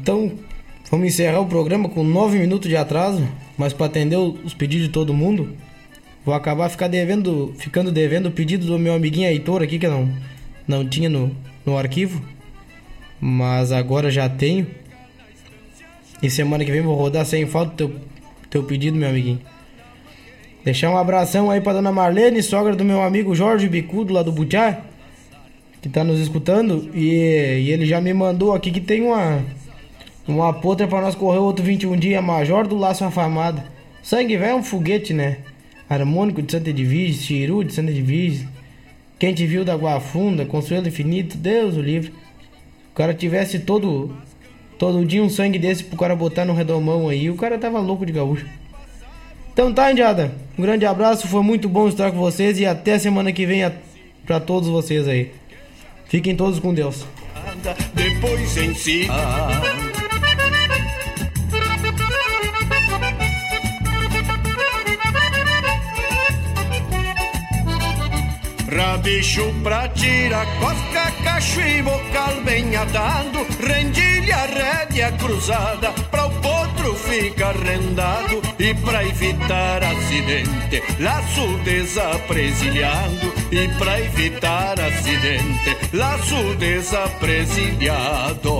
[0.09, 0.31] Então,
[0.89, 3.23] vamos encerrar o programa com 9 minutos de atraso,
[3.55, 5.55] mas para atender os pedidos de todo mundo,
[6.25, 10.11] vou acabar ficar devendo, ficando devendo o pedido do meu amiguinho Heitor aqui, que não,
[10.67, 11.29] não tinha no,
[11.63, 12.25] no arquivo,
[13.21, 14.65] mas agora já tenho.
[16.23, 17.95] E semana que vem vou rodar sem falta teu,
[18.49, 19.39] teu pedido, meu amiguinho.
[20.65, 24.31] Deixar um abração aí pra dona Marlene, sogra do meu amigo Jorge Bicudo, lá do
[24.31, 24.81] Butiá,
[25.79, 26.89] que tá nos escutando.
[26.95, 27.11] E,
[27.59, 29.45] e ele já me mandou aqui que tem uma,
[30.33, 33.65] uma potra pra nós correr outro 21 dias, Major do Laço Afamada.
[34.01, 35.37] Sangue velho é um foguete, né?
[35.89, 38.47] Harmônico de Santa Edvige, Chiru de Santa Edvige.
[39.17, 42.13] Quem te viu da Água Funda, Consuelo Infinito, Deus o livre.
[42.91, 44.15] O cara tivesse todo
[44.77, 48.05] todo dia um sangue desse pro cara botar no redomão aí, o cara tava louco
[48.05, 48.45] de gaúcho.
[49.51, 50.31] Então tá, Indiada.
[50.57, 53.69] Um grande abraço, foi muito bom estar com vocês e até semana que vem
[54.25, 55.31] pra todos vocês aí.
[56.05, 57.05] Fiquem todos com Deus.
[57.93, 59.07] Depois em si.
[68.71, 73.39] Rabicho pra tirar cosca, cacho e bocal bem atado.
[73.59, 78.43] Rendilha, rédea cruzada Pra o potro ficar rendado.
[78.59, 83.33] E pra evitar acidente Laço desapresilhado.
[83.51, 88.59] E pra evitar acidente Laço desapresilhado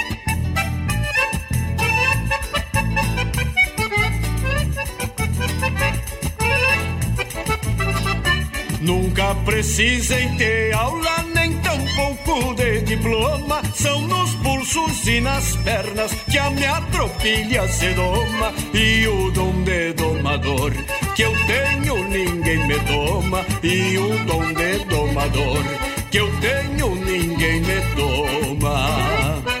[8.81, 13.61] Nunca precisei ter aula, nem tampouco de diploma.
[13.75, 18.51] São nos pulsos e nas pernas que a minha tropilha se doma.
[18.73, 20.71] E o dom de domador
[21.15, 23.45] que eu tenho, ninguém me toma.
[23.61, 25.63] E o dom de domador
[26.09, 29.60] que eu tenho, ninguém me toma.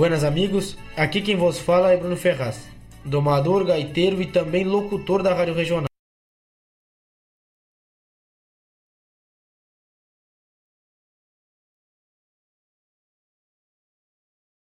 [0.00, 2.66] Buenas amigos, aqui quem vos fala é Bruno Ferraz,
[3.04, 5.89] domador, gaiteiro e também locutor da Rádio Regional.